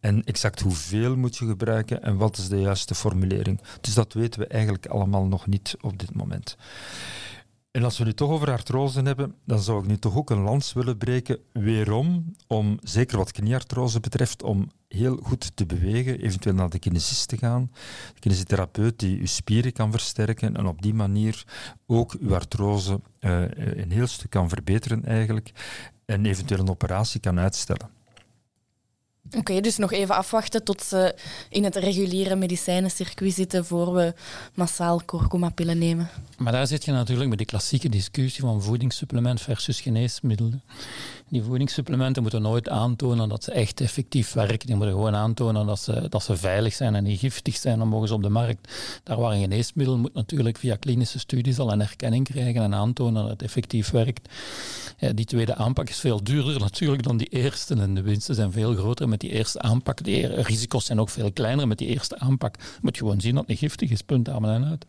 en 0.00 0.24
exact 0.24 0.60
hoeveel 0.60 1.16
moet 1.16 1.36
je 1.36 1.46
gebruiken 1.46 2.02
en 2.02 2.16
wat 2.16 2.36
is 2.36 2.48
de 2.48 2.60
juiste 2.60 2.94
formulering. 2.94 3.60
Dus 3.80 3.94
dat 3.94 4.12
weten 4.12 4.40
we 4.40 4.46
eigenlijk 4.46 4.86
allemaal 4.86 5.24
nog 5.26 5.46
niet 5.46 5.76
op 5.80 5.98
dit 5.98 6.14
moment. 6.14 6.56
En 7.76 7.84
als 7.84 7.98
we 7.98 8.04
nu 8.04 8.12
toch 8.12 8.30
over 8.30 8.50
artrose 8.50 9.02
hebben, 9.02 9.34
dan 9.44 9.60
zou 9.60 9.80
ik 9.82 9.86
nu 9.86 9.98
toch 9.98 10.16
ook 10.16 10.30
een 10.30 10.42
lans 10.42 10.72
willen 10.72 10.96
breken. 10.96 11.38
Weerom, 11.52 12.34
om 12.46 12.78
zeker 12.82 13.16
wat 13.16 13.32
knieartrose 13.32 14.00
betreft, 14.00 14.42
om 14.42 14.70
heel 14.96 15.18
goed 15.22 15.56
te 15.56 15.66
bewegen, 15.66 16.20
eventueel 16.20 16.54
naar 16.54 16.70
de 16.70 16.78
kinesist 16.78 17.28
te 17.28 17.36
gaan. 17.36 17.70
De 18.14 18.20
kinesitherapeut 18.20 18.98
die 18.98 19.18
uw 19.18 19.26
spieren 19.26 19.72
kan 19.72 19.90
versterken 19.90 20.56
en 20.56 20.66
op 20.66 20.82
die 20.82 20.94
manier 20.94 21.44
ook 21.86 22.12
uw 22.20 22.34
artrose 22.34 23.00
uh, 23.20 23.40
een 23.56 23.90
heel 23.90 24.06
stuk 24.06 24.30
kan 24.30 24.48
verbeteren 24.48 25.04
eigenlijk 25.04 25.52
en 26.04 26.26
eventueel 26.26 26.60
een 26.60 26.70
operatie 26.70 27.20
kan 27.20 27.38
uitstellen. 27.38 27.95
Oké, 29.36 29.60
dus 29.60 29.76
nog 29.76 29.92
even 29.92 30.14
afwachten 30.14 30.64
tot 30.64 30.82
ze 30.82 31.14
in 31.48 31.64
het 31.64 31.76
reguliere 31.76 32.36
medicijnencircuit 32.36 33.32
zitten 33.32 33.64
voor 33.64 33.94
we 33.94 34.14
massaal 34.54 35.00
kurkuma-pillen 35.04 35.78
nemen. 35.78 36.08
Maar 36.38 36.52
daar 36.52 36.66
zit 36.66 36.84
je 36.84 36.92
natuurlijk 36.92 37.28
met 37.28 37.38
die 37.38 37.46
klassieke 37.46 37.88
discussie 37.88 38.40
van 38.42 38.62
voedingssupplement 38.62 39.40
versus 39.40 39.80
geneesmiddelen. 39.80 40.62
Die 41.28 41.42
voedingssupplementen 41.42 42.22
moeten 42.22 42.42
nooit 42.42 42.68
aantonen 42.68 43.28
dat 43.28 43.44
ze 43.44 43.52
echt 43.52 43.80
effectief 43.80 44.32
werken. 44.32 44.66
Die 44.66 44.76
moeten 44.76 44.94
gewoon 44.94 45.14
aantonen 45.14 45.66
dat 45.66 45.78
ze, 45.78 46.06
dat 46.08 46.22
ze 46.22 46.36
veilig 46.36 46.74
zijn 46.74 46.94
en 46.94 47.02
niet 47.02 47.18
giftig 47.18 47.56
zijn. 47.56 47.78
Dan 47.78 47.88
mogen 47.88 48.08
ze 48.08 48.14
op 48.14 48.22
de 48.22 48.28
markt. 48.28 48.72
Daar 49.02 49.20
waar 49.20 49.32
een 49.32 49.40
geneesmiddel 49.40 49.98
moet 49.98 50.14
natuurlijk 50.14 50.58
via 50.58 50.76
klinische 50.76 51.18
studies 51.18 51.58
al 51.58 51.72
een 51.72 51.80
erkenning 51.80 52.24
krijgen 52.24 52.62
en 52.62 52.74
aantonen 52.74 53.22
dat 53.22 53.30
het 53.30 53.42
effectief 53.42 53.90
werkt. 53.90 54.28
Ja, 54.98 55.12
die 55.12 55.24
tweede 55.24 55.54
aanpak 55.54 55.88
is 55.88 55.98
veel 55.98 56.24
duurder 56.24 56.60
natuurlijk 56.70 57.02
dan 57.02 57.16
die 57.16 57.28
eerste. 57.28 57.74
En 57.74 57.94
de 57.94 58.02
winsten 58.02 58.34
zijn 58.34 58.52
veel 58.52 58.74
groter 58.74 59.08
met 59.16 59.30
die 59.30 59.38
eerste 59.38 59.60
aanpak. 59.60 60.04
De 60.04 60.42
risico's 60.42 60.84
zijn 60.84 61.00
ook 61.00 61.08
veel 61.08 61.32
kleiner 61.32 61.68
met 61.68 61.78
die 61.78 61.88
eerste 61.88 62.18
aanpak. 62.18 62.56
Je 62.58 62.78
moet 62.80 62.96
gewoon 62.96 63.20
zien 63.20 63.30
dat 63.30 63.40
het 63.40 63.48
niet 63.48 63.58
giftig 63.58 63.90
is, 63.90 64.02
punt 64.02 64.28
aan 64.28 64.64
uit. 64.64 64.86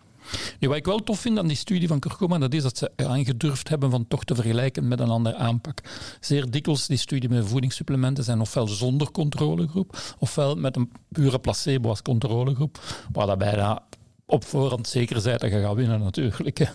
Nu, 0.59 0.67
wat 0.67 0.77
ik 0.77 0.85
wel 0.85 1.03
tof 1.03 1.19
vind 1.19 1.37
aan 1.37 1.47
die 1.47 1.57
studie 1.57 1.87
van 1.87 1.99
Kurkoma, 1.99 2.37
dat 2.37 2.53
is 2.53 2.63
dat 2.63 2.77
ze 2.77 2.91
aangedurfd 2.95 3.69
hebben 3.69 3.91
van 3.91 4.07
toch 4.07 4.23
te 4.23 4.35
vergelijken 4.35 4.87
met 4.87 4.99
een 4.99 5.09
andere 5.09 5.35
aanpak. 5.35 5.81
Zeer 6.19 6.51
dikwijls 6.51 6.87
die 6.87 6.97
studie 6.97 7.29
met 7.29 7.47
voedingssupplementen 7.47 8.23
zijn 8.23 8.41
ofwel 8.41 8.67
zonder 8.67 9.11
controlegroep, 9.11 10.15
ofwel 10.19 10.55
met 10.55 10.75
een 10.75 10.91
pure 11.09 11.39
placebo 11.39 11.89
als 11.89 12.01
controlegroep, 12.01 12.79
waar 13.11 13.27
dat 13.27 13.37
bijna 13.37 13.83
op 14.25 14.43
voorhand 14.45 14.87
zeker 14.87 15.21
zijn 15.21 15.37
dat 15.37 15.51
je 15.51 15.61
gaat 15.61 15.75
winnen 15.75 15.99
natuurlijk. 15.99 16.71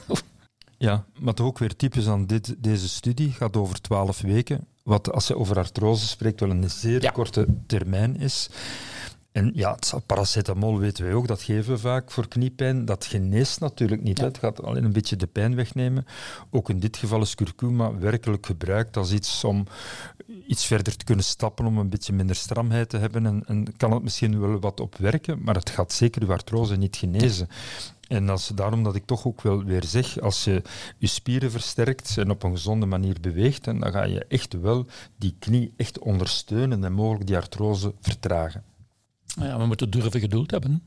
Ja, 0.79 1.05
maar 1.21 1.35
toch 1.35 1.47
ook 1.47 1.59
weer 1.59 1.77
typisch 1.77 2.09
aan 2.09 2.27
dit, 2.27 2.55
deze 2.59 2.89
studie 2.89 3.31
gaat 3.31 3.57
over 3.57 3.81
twaalf 3.81 4.21
weken, 4.21 4.67
wat 4.83 5.13
als 5.13 5.27
je 5.27 5.37
over 5.37 5.57
artrose 5.57 6.07
spreekt 6.07 6.41
wel 6.41 6.51
een 6.51 6.71
zeer 6.71 7.13
korte 7.13 7.47
termijn 7.67 8.17
is. 8.17 8.51
En 9.33 9.51
ja, 9.55 9.79
paracetamol 10.07 10.79
weten 10.79 11.05
wij 11.05 11.15
ook, 11.15 11.27
dat 11.27 11.43
geven 11.43 11.73
we 11.73 11.79
vaak 11.79 12.11
voor 12.11 12.29
kniepijn. 12.29 12.85
Dat 12.85 13.05
geneest 13.05 13.61
natuurlijk 13.61 14.03
niet. 14.03 14.21
Het 14.21 14.39
gaat 14.39 14.63
alleen 14.63 14.85
een 14.85 14.93
beetje 14.93 15.17
de 15.17 15.27
pijn 15.27 15.55
wegnemen. 15.55 16.07
Ook 16.51 16.69
in 16.71 16.81
dit 16.81 16.97
geval 16.97 17.21
is 17.21 17.35
curcuma 17.35 17.99
werkelijk 17.99 18.47
gebruikt 18.47 18.97
als 18.97 19.13
iets 19.13 19.45
om 19.45 19.67
iets 20.47 20.67
verder 20.67 20.97
te 20.97 21.05
kunnen 21.05 21.25
stappen, 21.25 21.67
om 21.67 21.79
een 21.79 21.89
beetje 21.89 22.13
minder 22.13 22.37
stramheid 22.37 22.89
te 22.89 22.97
hebben. 22.97 23.27
En, 23.27 23.45
en 23.47 23.77
kan 23.77 23.93
het 23.93 24.03
misschien 24.03 24.41
wel 24.41 24.61
wat 24.61 24.81
op 24.81 24.97
werken, 24.97 25.39
maar 25.43 25.55
het 25.55 25.71
gaat 25.71 25.93
zeker 25.93 26.23
uw 26.23 26.33
artrose 26.33 26.77
niet 26.77 26.97
genezen. 26.97 27.49
En 28.13 28.29
als, 28.29 28.51
daarom 28.55 28.83
dat 28.83 28.95
ik 28.95 29.07
toch 29.07 29.27
ook 29.27 29.43
wel 29.43 29.65
weer 29.65 29.85
zeg, 29.85 30.21
als 30.21 30.45
je 30.45 30.63
je 30.99 31.07
spieren 31.07 31.51
versterkt 31.51 32.19
en 32.19 32.31
op 32.31 32.43
een 32.43 32.51
gezonde 32.51 32.87
manier 32.87 33.17
beweegt, 33.21 33.65
dan 33.65 33.93
ga 33.93 34.05
je 34.05 34.25
echt 34.29 34.61
wel 34.61 34.87
die 35.17 35.35
knie 35.39 35.73
echt 35.77 35.99
ondersteunen 35.99 36.85
en 36.85 36.93
mogelijk 36.93 37.27
die 37.27 37.37
artrose 37.37 37.95
vertragen. 38.01 38.63
Nou 39.37 39.49
ja, 39.49 39.59
we 39.59 39.67
moeten 39.67 39.91
durven 39.91 40.21
geduld 40.21 40.51
hebben. 40.51 40.83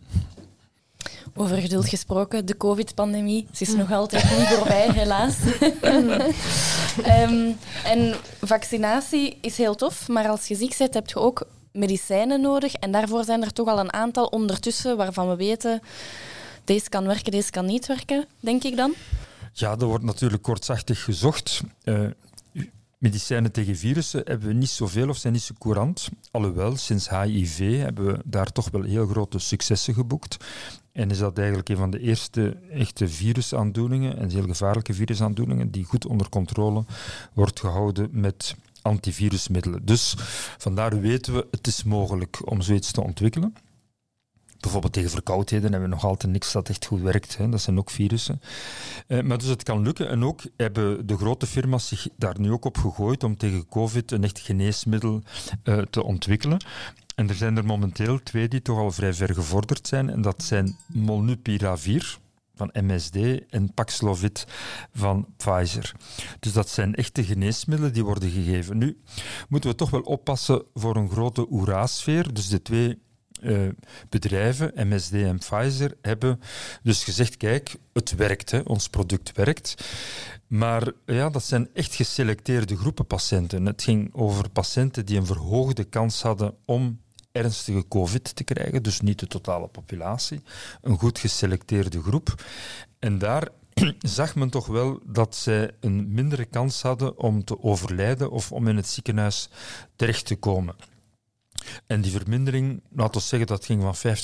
Over 1.36 1.58
geduld 1.58 1.90
gesproken, 1.90 2.46
de 2.46 2.58
COVID-pandemie 2.58 3.48
is 3.58 3.76
nog 3.76 3.92
altijd 3.92 4.24
niet 4.38 4.48
voorbij, 4.58 4.90
helaas. 4.92 5.38
um, 5.84 7.58
en 7.94 8.16
vaccinatie 8.42 9.38
is 9.42 9.58
heel 9.58 9.76
tof, 9.76 10.08
maar 10.08 10.28
als 10.28 10.48
je 10.48 10.56
ziek 10.56 10.78
bent, 10.78 10.94
heb 10.94 11.10
je 11.10 11.20
ook 11.20 11.48
medicijnen 11.72 12.42
nodig. 12.42 12.74
En 12.74 12.92
daarvoor 12.92 13.24
zijn 13.24 13.44
er 13.44 13.54
toch 13.54 13.68
al 13.68 13.80
een 13.80 13.94
aantal 13.94 14.26
ondertussen 14.26 14.98
waarvan 14.98 15.30
we 15.30 15.36
weten, 15.36 15.82
deze 16.66 16.90
kan 16.90 17.06
werken, 17.06 17.32
deze 17.32 17.52
kan 17.52 17.66
niet 17.66 17.88
werken, 17.88 18.26
denk 18.40 18.64
ik 18.64 18.76
dan. 18.76 18.94
Ja, 19.54 19.72
er 19.72 19.86
wordt 19.86 20.04
natuurlijk 20.04 20.44
kortzachtig 20.44 21.04
gezocht. 21.04 21.62
Uh, 21.84 22.08
Medicijnen 22.98 23.52
tegen 23.52 23.76
virussen 23.76 24.22
hebben 24.26 24.48
we 24.48 24.54
niet 24.54 24.70
zoveel 24.70 25.10
of 25.10 25.18
zijn 25.18 25.34
niet 25.34 25.42
zo 25.42 25.54
courant. 25.60 26.10
Alhoewel, 26.32 26.76
sinds 26.76 27.10
HIV 27.10 27.82
hebben 27.82 28.06
we 28.06 28.20
daar 28.26 28.52
toch 28.52 28.70
wel 28.70 28.84
heel 28.84 29.08
grote 29.08 29.40
successen 29.40 29.94
geboekt. 29.94 30.38
En 30.92 31.12
is 31.12 31.18
dat 31.18 31.38
eigenlijk 31.38 31.70
een 31.70 31.78
van 31.78 31.90
de 31.90 32.00
eerste 32.00 32.58
echte 32.72 33.08
virusaandoeningen, 33.08 34.18
en 34.18 34.30
heel 34.30 34.44
gevaarlijke 34.44 34.94
virusaandoeningen, 34.94 35.72
die 35.72 35.84
goed 35.84 36.06
onder 36.06 36.30
controle 36.30 36.86
wordt 37.34 37.60
gehouden 37.60 38.10
met 38.12 38.56
antivirusmiddelen. 38.82 39.86
Dus 39.86 40.16
vandaar 40.58 41.00
weten 41.00 41.34
we, 41.34 41.48
het 41.52 41.68
is 41.68 41.84
mogelijk 41.84 42.50
om 42.50 42.62
zoiets 42.62 42.92
te 42.92 43.02
ontwikkelen. 43.04 43.56
Bijvoorbeeld 44.60 44.94
tegen 44.94 45.10
verkoudheden 45.10 45.72
hebben 45.72 45.90
we 45.90 45.96
nog 45.96 46.06
altijd 46.06 46.32
niks 46.32 46.52
dat 46.52 46.70
echt 46.70 46.86
goed 46.86 47.02
werkt. 47.02 47.38
Hè. 47.38 47.50
Dat 47.50 47.62
zijn 47.62 47.78
ook 47.78 47.90
virussen. 47.90 48.42
Uh, 49.08 49.22
maar 49.22 49.38
dus 49.38 49.48
het 49.48 49.64
kan 49.64 49.82
lukken. 49.82 50.10
En 50.10 50.24
ook 50.24 50.42
hebben 50.58 51.08
de 51.08 51.18
grote 51.18 51.46
firma's 51.46 51.88
zich 51.88 52.08
daar 52.18 52.40
nu 52.40 52.52
ook 52.52 52.66
op 52.66 52.78
gegooid 52.78 53.24
om 53.24 53.38
tegen 53.38 53.68
COVID 53.68 54.12
een 54.12 54.24
echt 54.24 54.40
geneesmiddel 54.40 55.22
uh, 55.64 55.78
te 55.78 56.04
ontwikkelen. 56.04 56.58
En 57.16 57.30
er 57.30 57.36
zijn 57.36 57.58
er 57.58 57.66
momenteel 57.66 58.24
twee 58.24 58.48
die 58.48 58.62
toch 58.62 58.78
al 58.78 58.92
vrij 58.92 59.14
ver 59.14 59.34
gevorderd 59.34 59.88
zijn. 59.88 60.10
En 60.10 60.22
dat 60.22 60.44
zijn 60.44 60.78
Molnupiravir 60.88 62.20
van 62.56 62.70
MSD 62.74 63.16
en 63.50 63.74
Paxlovid 63.74 64.48
van 64.94 65.28
Pfizer. 65.38 65.92
Dus 66.40 66.54
dat 66.54 66.70
zijn 66.70 66.96
echte 66.96 67.24
geneesmiddelen 67.24 67.94
die 67.94 68.06
worden 68.06 68.30
gegeven. 68.30 68.78
Nu 68.78 69.02
moeten 69.50 69.70
we 69.70 69.76
toch 69.76 69.90
wel 69.90 70.02
oppassen 70.02 70.64
voor 70.74 70.96
een 70.96 71.10
grote 71.10 71.52
oerasfeer. 71.52 72.34
Dus 72.34 72.48
de 72.48 72.62
twee 72.62 73.00
uh, 73.42 73.70
bedrijven, 74.10 74.72
MSD 74.88 75.14
en 75.14 75.38
Pfizer, 75.38 75.98
hebben 76.02 76.42
dus 76.84 77.04
gezegd: 77.04 77.38
kijk, 77.38 77.76
het 77.94 78.16
werkt, 78.16 78.52
hè, 78.52 78.60
ons 78.60 78.90
product 78.90 79.32
werkt. 79.36 79.88
Maar 80.48 80.92
ja, 81.06 81.30
dat 81.30 81.44
zijn 81.44 81.70
echt 81.74 81.96
geselecteerde 81.96 82.78
groepen 82.78 83.06
patiënten. 83.06 83.66
Het 83.66 83.84
ging 83.84 84.14
over 84.14 84.50
patiënten 84.50 85.06
die 85.06 85.18
een 85.18 85.26
verhoogde 85.26 85.84
kans 85.84 86.22
hadden 86.22 86.56
om 86.66 87.00
ernstige 87.32 87.88
COVID 87.88 88.36
te 88.36 88.44
krijgen, 88.44 88.84
dus 88.84 89.02
niet 89.02 89.20
de 89.20 89.28
totale 89.28 89.68
populatie, 89.68 90.42
een 90.82 90.98
goed 90.98 91.20
geselecteerde 91.20 92.02
groep. 92.02 92.44
En 93.00 93.18
daar 93.18 93.48
zag 94.00 94.36
men 94.36 94.50
toch 94.50 94.68
wel 94.68 95.00
dat 95.06 95.36
zij 95.36 95.72
een 95.80 96.14
mindere 96.14 96.46
kans 96.46 96.82
hadden 96.82 97.20
om 97.20 97.44
te 97.44 97.64
overlijden 97.64 98.32
of 98.32 98.52
om 98.52 98.68
in 98.68 98.76
het 98.76 98.88
ziekenhuis 98.88 99.50
terecht 99.96 100.26
te 100.26 100.36
komen. 100.36 100.76
En 101.88 102.02
die 102.02 102.12
vermindering, 102.12 102.82
laten 102.96 103.22
we 103.22 103.28
zeggen, 103.28 103.48
dat 103.48 103.66
ging 103.66 103.82
van 103.82 104.18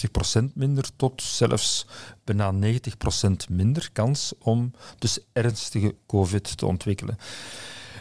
50% 0.49 0.53
minder 0.53 0.89
tot 0.95 1.21
zelfs 1.21 1.85
bijna 2.23 2.53
90% 2.53 3.31
minder 3.49 3.89
kans 3.93 4.33
om 4.39 4.71
dus 4.99 5.19
ernstige 5.33 5.95
COVID 6.07 6.57
te 6.57 6.65
ontwikkelen. 6.65 7.17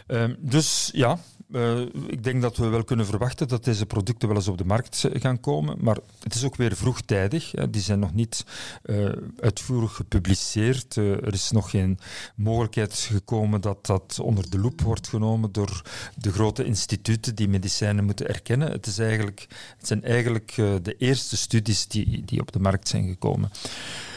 Um, 0.07 0.35
dus 0.39 0.89
ja, 0.93 1.19
uh, 1.51 1.79
ik 2.07 2.23
denk 2.23 2.41
dat 2.41 2.57
we 2.57 2.67
wel 2.67 2.83
kunnen 2.83 3.05
verwachten 3.05 3.47
dat 3.47 3.63
deze 3.63 3.85
producten 3.85 4.27
wel 4.27 4.37
eens 4.37 4.47
op 4.47 4.57
de 4.57 4.65
markt 4.65 5.07
gaan 5.13 5.39
komen. 5.39 5.77
Maar 5.79 5.97
het 6.23 6.35
is 6.35 6.43
ook 6.43 6.55
weer 6.55 6.75
vroegtijdig. 6.75 7.51
Hè. 7.51 7.69
Die 7.69 7.81
zijn 7.81 7.99
nog 7.99 8.13
niet 8.13 8.45
uh, 8.85 9.09
uitvoerig 9.39 9.95
gepubliceerd. 9.95 10.95
Uh, 10.95 11.11
er 11.11 11.33
is 11.33 11.51
nog 11.51 11.69
geen 11.69 11.99
mogelijkheid 12.35 12.93
gekomen 12.93 13.61
dat 13.61 13.85
dat 13.85 14.19
onder 14.21 14.49
de 14.49 14.59
loep 14.59 14.81
wordt 14.81 15.07
genomen 15.07 15.51
door 15.51 15.81
de 16.15 16.31
grote 16.31 16.63
instituten 16.63 17.35
die 17.35 17.47
medicijnen 17.47 18.05
moeten 18.05 18.27
erkennen. 18.27 18.71
Het, 18.71 18.85
is 18.85 18.97
eigenlijk, 18.97 19.47
het 19.77 19.87
zijn 19.87 20.03
eigenlijk 20.03 20.53
de 20.55 20.95
eerste 20.97 21.37
studies 21.37 21.87
die, 21.87 22.25
die 22.25 22.41
op 22.41 22.51
de 22.51 22.59
markt 22.59 22.87
zijn 22.87 23.07
gekomen. 23.07 23.51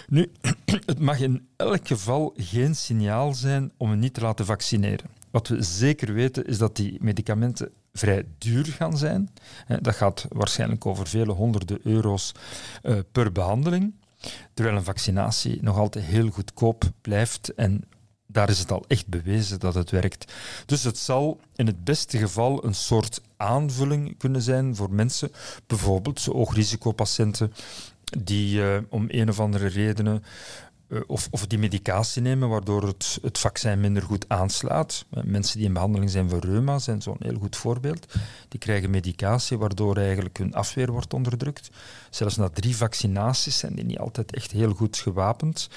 Nu, 0.09 0.31
het 0.87 0.99
mag 0.99 1.21
in 1.21 1.47
elk 1.57 1.89
geval 1.89 2.35
geen 2.37 2.75
signaal 2.75 3.35
zijn 3.35 3.73
om 3.77 3.91
je 3.91 3.97
niet 3.97 4.15
te 4.15 4.21
laten 4.21 4.47
vaccineren. 4.47 5.24
Wat 5.35 5.49
we 5.49 5.63
zeker 5.63 6.13
weten 6.13 6.47
is 6.47 6.59
dat 6.59 6.77
die 6.77 6.97
medicamenten 7.01 7.71
vrij 7.93 8.25
duur 8.39 8.65
gaan 8.65 8.99
zijn. 8.99 9.31
Dat 9.81 9.95
gaat 9.95 10.27
waarschijnlijk 10.29 10.87
over 10.87 11.07
vele 11.07 11.33
honderden 11.33 11.79
euro's 11.83 12.35
uh, 12.83 12.99
per 13.13 13.33
behandeling. 13.33 13.95
Terwijl 14.55 14.77
een 14.77 14.85
vaccinatie 14.85 15.63
nog 15.63 15.79
altijd 15.79 16.05
heel 16.05 16.29
goedkoop 16.29 16.85
blijft 17.01 17.55
en 17.55 17.85
daar 18.27 18.51
is 18.51 18.59
het 18.59 18.73
al 18.73 18.85
echt 18.87 19.07
bewezen 19.07 19.61
dat 19.61 19.75
het 19.75 19.91
werkt. 19.91 20.33
Dus 20.67 20.83
het 20.85 20.99
zal 20.99 21.41
in 21.55 21.67
het 21.67 21.85
beste 21.85 22.19
geval 22.19 22.65
een 22.65 22.75
soort 22.75 23.21
aanvulling 23.37 24.19
kunnen 24.19 24.43
zijn 24.43 24.77
voor 24.77 24.93
mensen, 24.93 25.31
bijvoorbeeld 25.67 26.29
oogrisicopatiënten, 26.33 27.53
die 28.19 28.59
uh, 28.59 28.77
om 28.89 29.05
een 29.09 29.29
of 29.29 29.41
andere 29.41 29.67
redenen 29.67 30.23
eh, 30.23 30.29
of, 31.07 31.29
of 31.31 31.47
die 31.47 31.59
medicatie 31.59 32.23
nemen, 32.23 32.49
waardoor 32.49 32.87
het, 32.87 33.19
het 33.23 33.39
vaccin 33.39 33.81
minder 33.81 34.03
goed 34.03 34.29
aanslaat. 34.29 35.05
Eh, 35.11 35.23
mensen 35.23 35.59
die 35.59 35.67
in 35.67 35.73
behandeling 35.73 36.11
zijn 36.11 36.31
voor 36.31 36.45
reuma 36.45 36.79
zijn 36.79 37.03
zo'n 37.03 37.17
heel 37.19 37.39
goed 37.39 37.57
voorbeeld. 37.57 38.07
Die 38.49 38.61
krijgen 38.61 38.91
medicatie 38.91 39.59
waardoor 39.59 39.97
eigenlijk 39.97 40.39
hun 40.39 40.55
afweer 40.55 40.93
wordt 40.93 41.15
onderdrukt. 41.15 41.71
Zelfs 42.11 42.37
na 42.37 42.49
drie 42.49 42.77
vaccinaties 42.77 43.59
zijn 43.59 43.75
die 43.75 43.85
niet 43.85 43.99
altijd 43.99 44.35
echt 44.35 44.51
heel 44.51 44.73
goed 44.73 44.97
gewapend. 44.97 45.69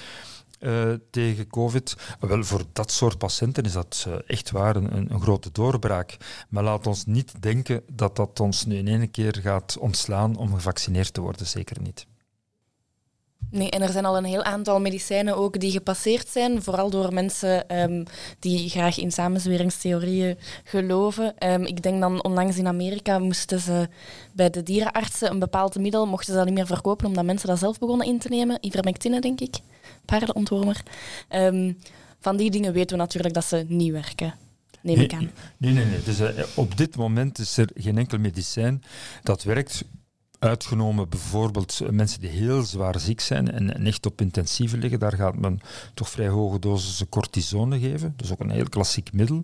Uh, 0.60 0.94
tegen 1.12 1.48
COVID. 1.48 1.96
Wel, 2.20 2.44
voor 2.44 2.64
dat 2.74 2.92
soort 2.92 3.18
patiënten 3.18 3.64
is 3.64 3.72
dat 3.72 4.08
echt 4.28 4.52
waar 4.52 4.76
een, 4.76 5.12
een, 5.12 5.22
grote 5.22 5.52
doorbraak. 5.52 6.18
Maar 6.50 6.64
laat 6.64 6.88
ons 6.88 7.06
niet 7.06 7.42
denken 7.42 7.84
dat 7.92 8.16
dat 8.16 8.40
ons 8.40 8.66
nu 8.66 8.76
in 8.76 8.88
één 8.88 9.12
keer 9.12 9.40
gaat 9.42 9.78
ontslaan 9.80 10.36
om 10.36 10.54
gevaccineerd 10.54 11.14
te 11.14 11.22
worden. 11.22 11.48
Zeker 11.48 11.82
niet. 11.82 12.08
Nee, 13.58 13.70
en 13.70 13.82
er 13.82 13.92
zijn 13.92 14.06
al 14.06 14.18
een 14.18 14.26
heel 14.26 14.44
aantal 14.44 14.80
medicijnen 14.80 15.38
ook 15.38 15.60
die 15.60 15.72
gepasseerd 15.72 16.28
zijn, 16.28 16.64
vooral 16.64 16.90
door 16.90 17.14
mensen 17.14 17.82
um, 17.82 18.04
die 18.40 18.70
graag 18.70 18.98
in 18.98 19.12
samenzweringstheorieën 19.12 20.38
geloven. 20.64 21.34
Um, 21.52 21.66
ik 21.66 21.82
denk 21.82 22.02
dan 22.02 22.24
onlangs 22.24 22.58
in 22.58 22.68
Amerika 22.68 23.20
moesten 23.20 23.60
ze 23.60 23.90
bij 24.34 24.50
de 24.50 24.64
dierenartsen 24.64 25.32
een 25.32 25.40
bepaald 25.40 25.80
middel, 25.80 26.06
mochten 26.06 26.32
ze 26.32 26.38
dat 26.38 26.46
niet 26.46 26.56
meer 26.56 26.66
verkopen 26.66 27.08
omdat 27.08 27.26
mensen 27.26 27.48
dat 27.48 27.60
zelf 27.60 27.80
begonnen 27.80 28.08
in 28.08 28.20
te 28.20 28.30
nemen. 28.30 28.58
Ivermectine, 28.62 29.22
denk 29.22 29.40
ik, 29.40 29.56
paardenontwormer. 30.06 30.84
Um, 31.30 31.78
van 32.20 32.38
die 32.38 32.52
dingen 32.52 32.74
weten 32.74 32.98
we 32.98 33.02
natuurlijk 33.04 33.34
dat 33.34 33.46
ze 33.46 33.66
niet 33.68 33.92
werken. 33.92 34.34
Neem 34.82 35.00
ik 35.00 35.14
aan. 35.14 35.32
Nee, 35.58 35.74
nee, 35.74 35.86
nee. 35.86 36.04
Dus, 36.04 36.20
uh, 36.20 36.30
op 36.56 36.78
dit 36.78 36.96
moment 36.96 37.40
is 37.40 37.58
er 37.58 37.70
geen 37.76 37.98
enkel 37.98 38.18
medicijn 38.18 38.84
dat 39.24 39.44
werkt 39.44 39.84
Uitgenomen 40.40 41.10
bijvoorbeeld 41.10 41.92
mensen 41.92 42.22
die 42.22 42.30
heel 42.30 42.64
zwaar 42.64 43.00
ziek 43.00 43.20
zijn 43.20 43.52
en, 43.52 43.86
echt 43.86 44.06
op 44.06 44.22
intensieve 44.22 44.78
liggen, 44.78 45.00
daar 45.00 45.14
gaat 45.14 45.38
men 45.38 45.60
toch 45.94 46.10
vrij 46.10 46.28
hoge 46.28 46.60
dosissen 46.60 47.10
cortisone 47.10 47.80
geven. 47.80 48.14
Dus 48.16 48.32
ook 48.32 48.40
een 48.40 48.50
heel 48.50 48.70
klassiek 48.70 49.14
middel. 49.14 49.42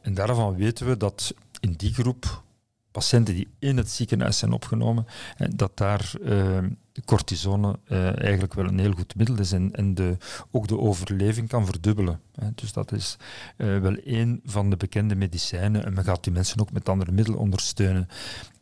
En 0.00 0.14
daarvan 0.14 0.54
weten 0.54 0.86
we 0.86 0.96
dat 0.96 1.34
in 1.60 1.74
die 1.76 1.94
groep 1.94 2.42
patiënten 2.90 3.34
die 3.34 3.48
in 3.58 3.76
het 3.76 3.90
ziekenhuis 3.90 4.38
zijn 4.38 4.52
opgenomen, 4.52 5.06
dat 5.54 5.76
daar 5.76 6.12
uh, 6.20 6.58
cortisone 7.04 7.78
uh, 7.88 8.20
eigenlijk 8.20 8.54
wel 8.54 8.64
een 8.64 8.78
heel 8.78 8.92
goed 8.92 9.14
middel 9.14 9.38
is 9.38 9.52
en, 9.52 9.72
en 9.72 9.94
de, 9.94 10.16
ook 10.50 10.68
de 10.68 10.78
overleving 10.78 11.48
kan 11.48 11.66
verdubbelen. 11.66 12.20
Dus 12.54 12.72
dat 12.72 12.92
is 12.92 13.16
uh, 13.56 13.78
wel 13.78 13.96
een 14.04 14.40
van 14.44 14.70
de 14.70 14.76
bekende 14.76 15.14
medicijnen 15.14 15.84
en 15.84 15.92
men 15.92 16.04
gaat 16.04 16.24
die 16.24 16.32
mensen 16.32 16.60
ook 16.60 16.72
met 16.72 16.88
andere 16.88 17.12
middelen 17.12 17.40
ondersteunen. 17.40 18.08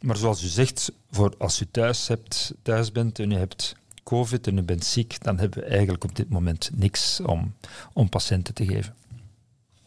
Maar 0.00 0.16
zoals 0.16 0.44
u 0.44 0.46
zegt, 0.46 0.92
voor 1.10 1.34
als 1.38 1.60
u 1.60 1.66
thuis, 1.70 2.08
hebt, 2.08 2.54
thuis 2.62 2.92
bent 2.92 3.18
en 3.18 3.30
u 3.30 3.34
hebt 3.34 3.76
COVID 4.02 4.46
en 4.46 4.58
u 4.58 4.62
bent 4.62 4.84
ziek, 4.84 5.22
dan 5.22 5.38
hebben 5.38 5.58
we 5.58 5.64
eigenlijk 5.64 6.04
op 6.04 6.16
dit 6.16 6.28
moment 6.28 6.70
niks 6.74 7.20
om, 7.20 7.54
om 7.92 8.08
patiënten 8.08 8.54
te 8.54 8.66
geven. 8.66 8.94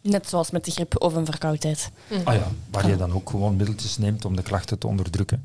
Net 0.02 0.28
zoals 0.28 0.50
met 0.50 0.64
de 0.64 0.70
griep 0.70 1.02
of 1.02 1.14
een 1.14 1.26
verkoudheid. 1.26 1.90
Mm. 2.10 2.20
Ah 2.24 2.34
ja, 2.34 2.48
waar 2.70 2.88
je 2.88 2.96
dan 2.96 3.12
ook 3.12 3.30
gewoon 3.30 3.56
middeltjes 3.56 3.98
neemt 3.98 4.24
om 4.24 4.36
de 4.36 4.42
klachten 4.42 4.78
te 4.78 4.86
onderdrukken. 4.86 5.44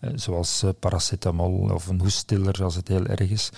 Uh, 0.00 0.10
zoals 0.14 0.62
uh, 0.62 0.70
paracetamol 0.80 1.70
of 1.74 1.86
een 1.86 2.00
hoeststiller 2.00 2.64
als 2.64 2.74
het 2.74 2.88
heel 2.88 3.06
erg 3.06 3.30
is. 3.30 3.50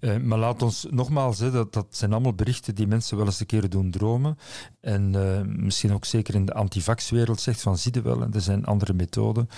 Uh, 0.00 0.16
maar 0.16 0.38
laat 0.38 0.62
ons 0.62 0.86
nogmaals, 0.90 1.38
hè, 1.38 1.50
dat, 1.50 1.72
dat 1.72 1.86
zijn 1.90 2.12
allemaal 2.12 2.34
berichten 2.34 2.74
die 2.74 2.86
mensen 2.86 3.16
wel 3.16 3.26
eens 3.26 3.40
een 3.40 3.46
keer 3.46 3.68
doen 3.68 3.90
dromen. 3.90 4.38
En 4.80 5.14
misschien 5.64 5.92
ook 5.92 6.04
zeker 6.04 6.34
in 6.34 6.44
de 6.44 6.54
antivaxwereld 6.54 7.40
zegt 7.40 7.62
van 7.62 7.78
zie 7.78 7.94
je 7.94 8.02
wel, 8.02 8.22
er 8.32 8.40
zijn 8.40 8.64
andere 8.64 8.92
methoden. 8.92 9.48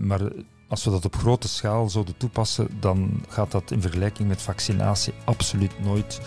maar 0.00 0.20
als 0.68 0.84
we 0.84 0.90
dat 0.90 1.04
op 1.04 1.16
grote 1.16 1.48
schaal 1.48 1.88
zouden 1.88 2.16
toepassen, 2.16 2.68
dan 2.80 3.24
gaat 3.28 3.50
dat 3.50 3.70
in 3.70 3.80
vergelijking 3.80 4.28
met 4.28 4.42
vaccinatie 4.42 5.14
absoluut 5.24 5.84
nooit 5.84 6.20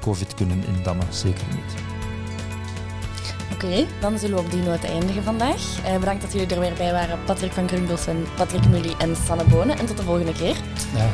COVID 0.00 0.34
kunnen 0.34 0.64
indammen. 0.64 1.14
Zeker 1.14 1.46
niet. 1.54 1.99
Oké, 3.64 3.86
dan 4.00 4.18
zullen 4.18 4.36
we 4.36 4.42
op 4.42 4.50
die 4.50 4.62
noot 4.62 4.84
eindigen 4.84 5.22
vandaag. 5.22 5.84
Eh, 5.84 5.98
bedankt 5.98 6.22
dat 6.22 6.32
jullie 6.32 6.46
er 6.46 6.60
weer 6.60 6.74
bij 6.74 6.92
waren. 6.92 7.18
Patrick 7.24 7.52
van 7.52 7.68
Grunbos 7.68 8.06
en 8.06 8.26
Patrick 8.36 8.68
Mully 8.68 8.94
en 8.98 9.16
Sanne 9.26 9.44
Bonen. 9.44 9.78
En 9.78 9.86
tot 9.86 9.96
de 9.96 10.02
volgende 10.02 10.32
keer. 10.32 10.56
Ja, 10.94 11.08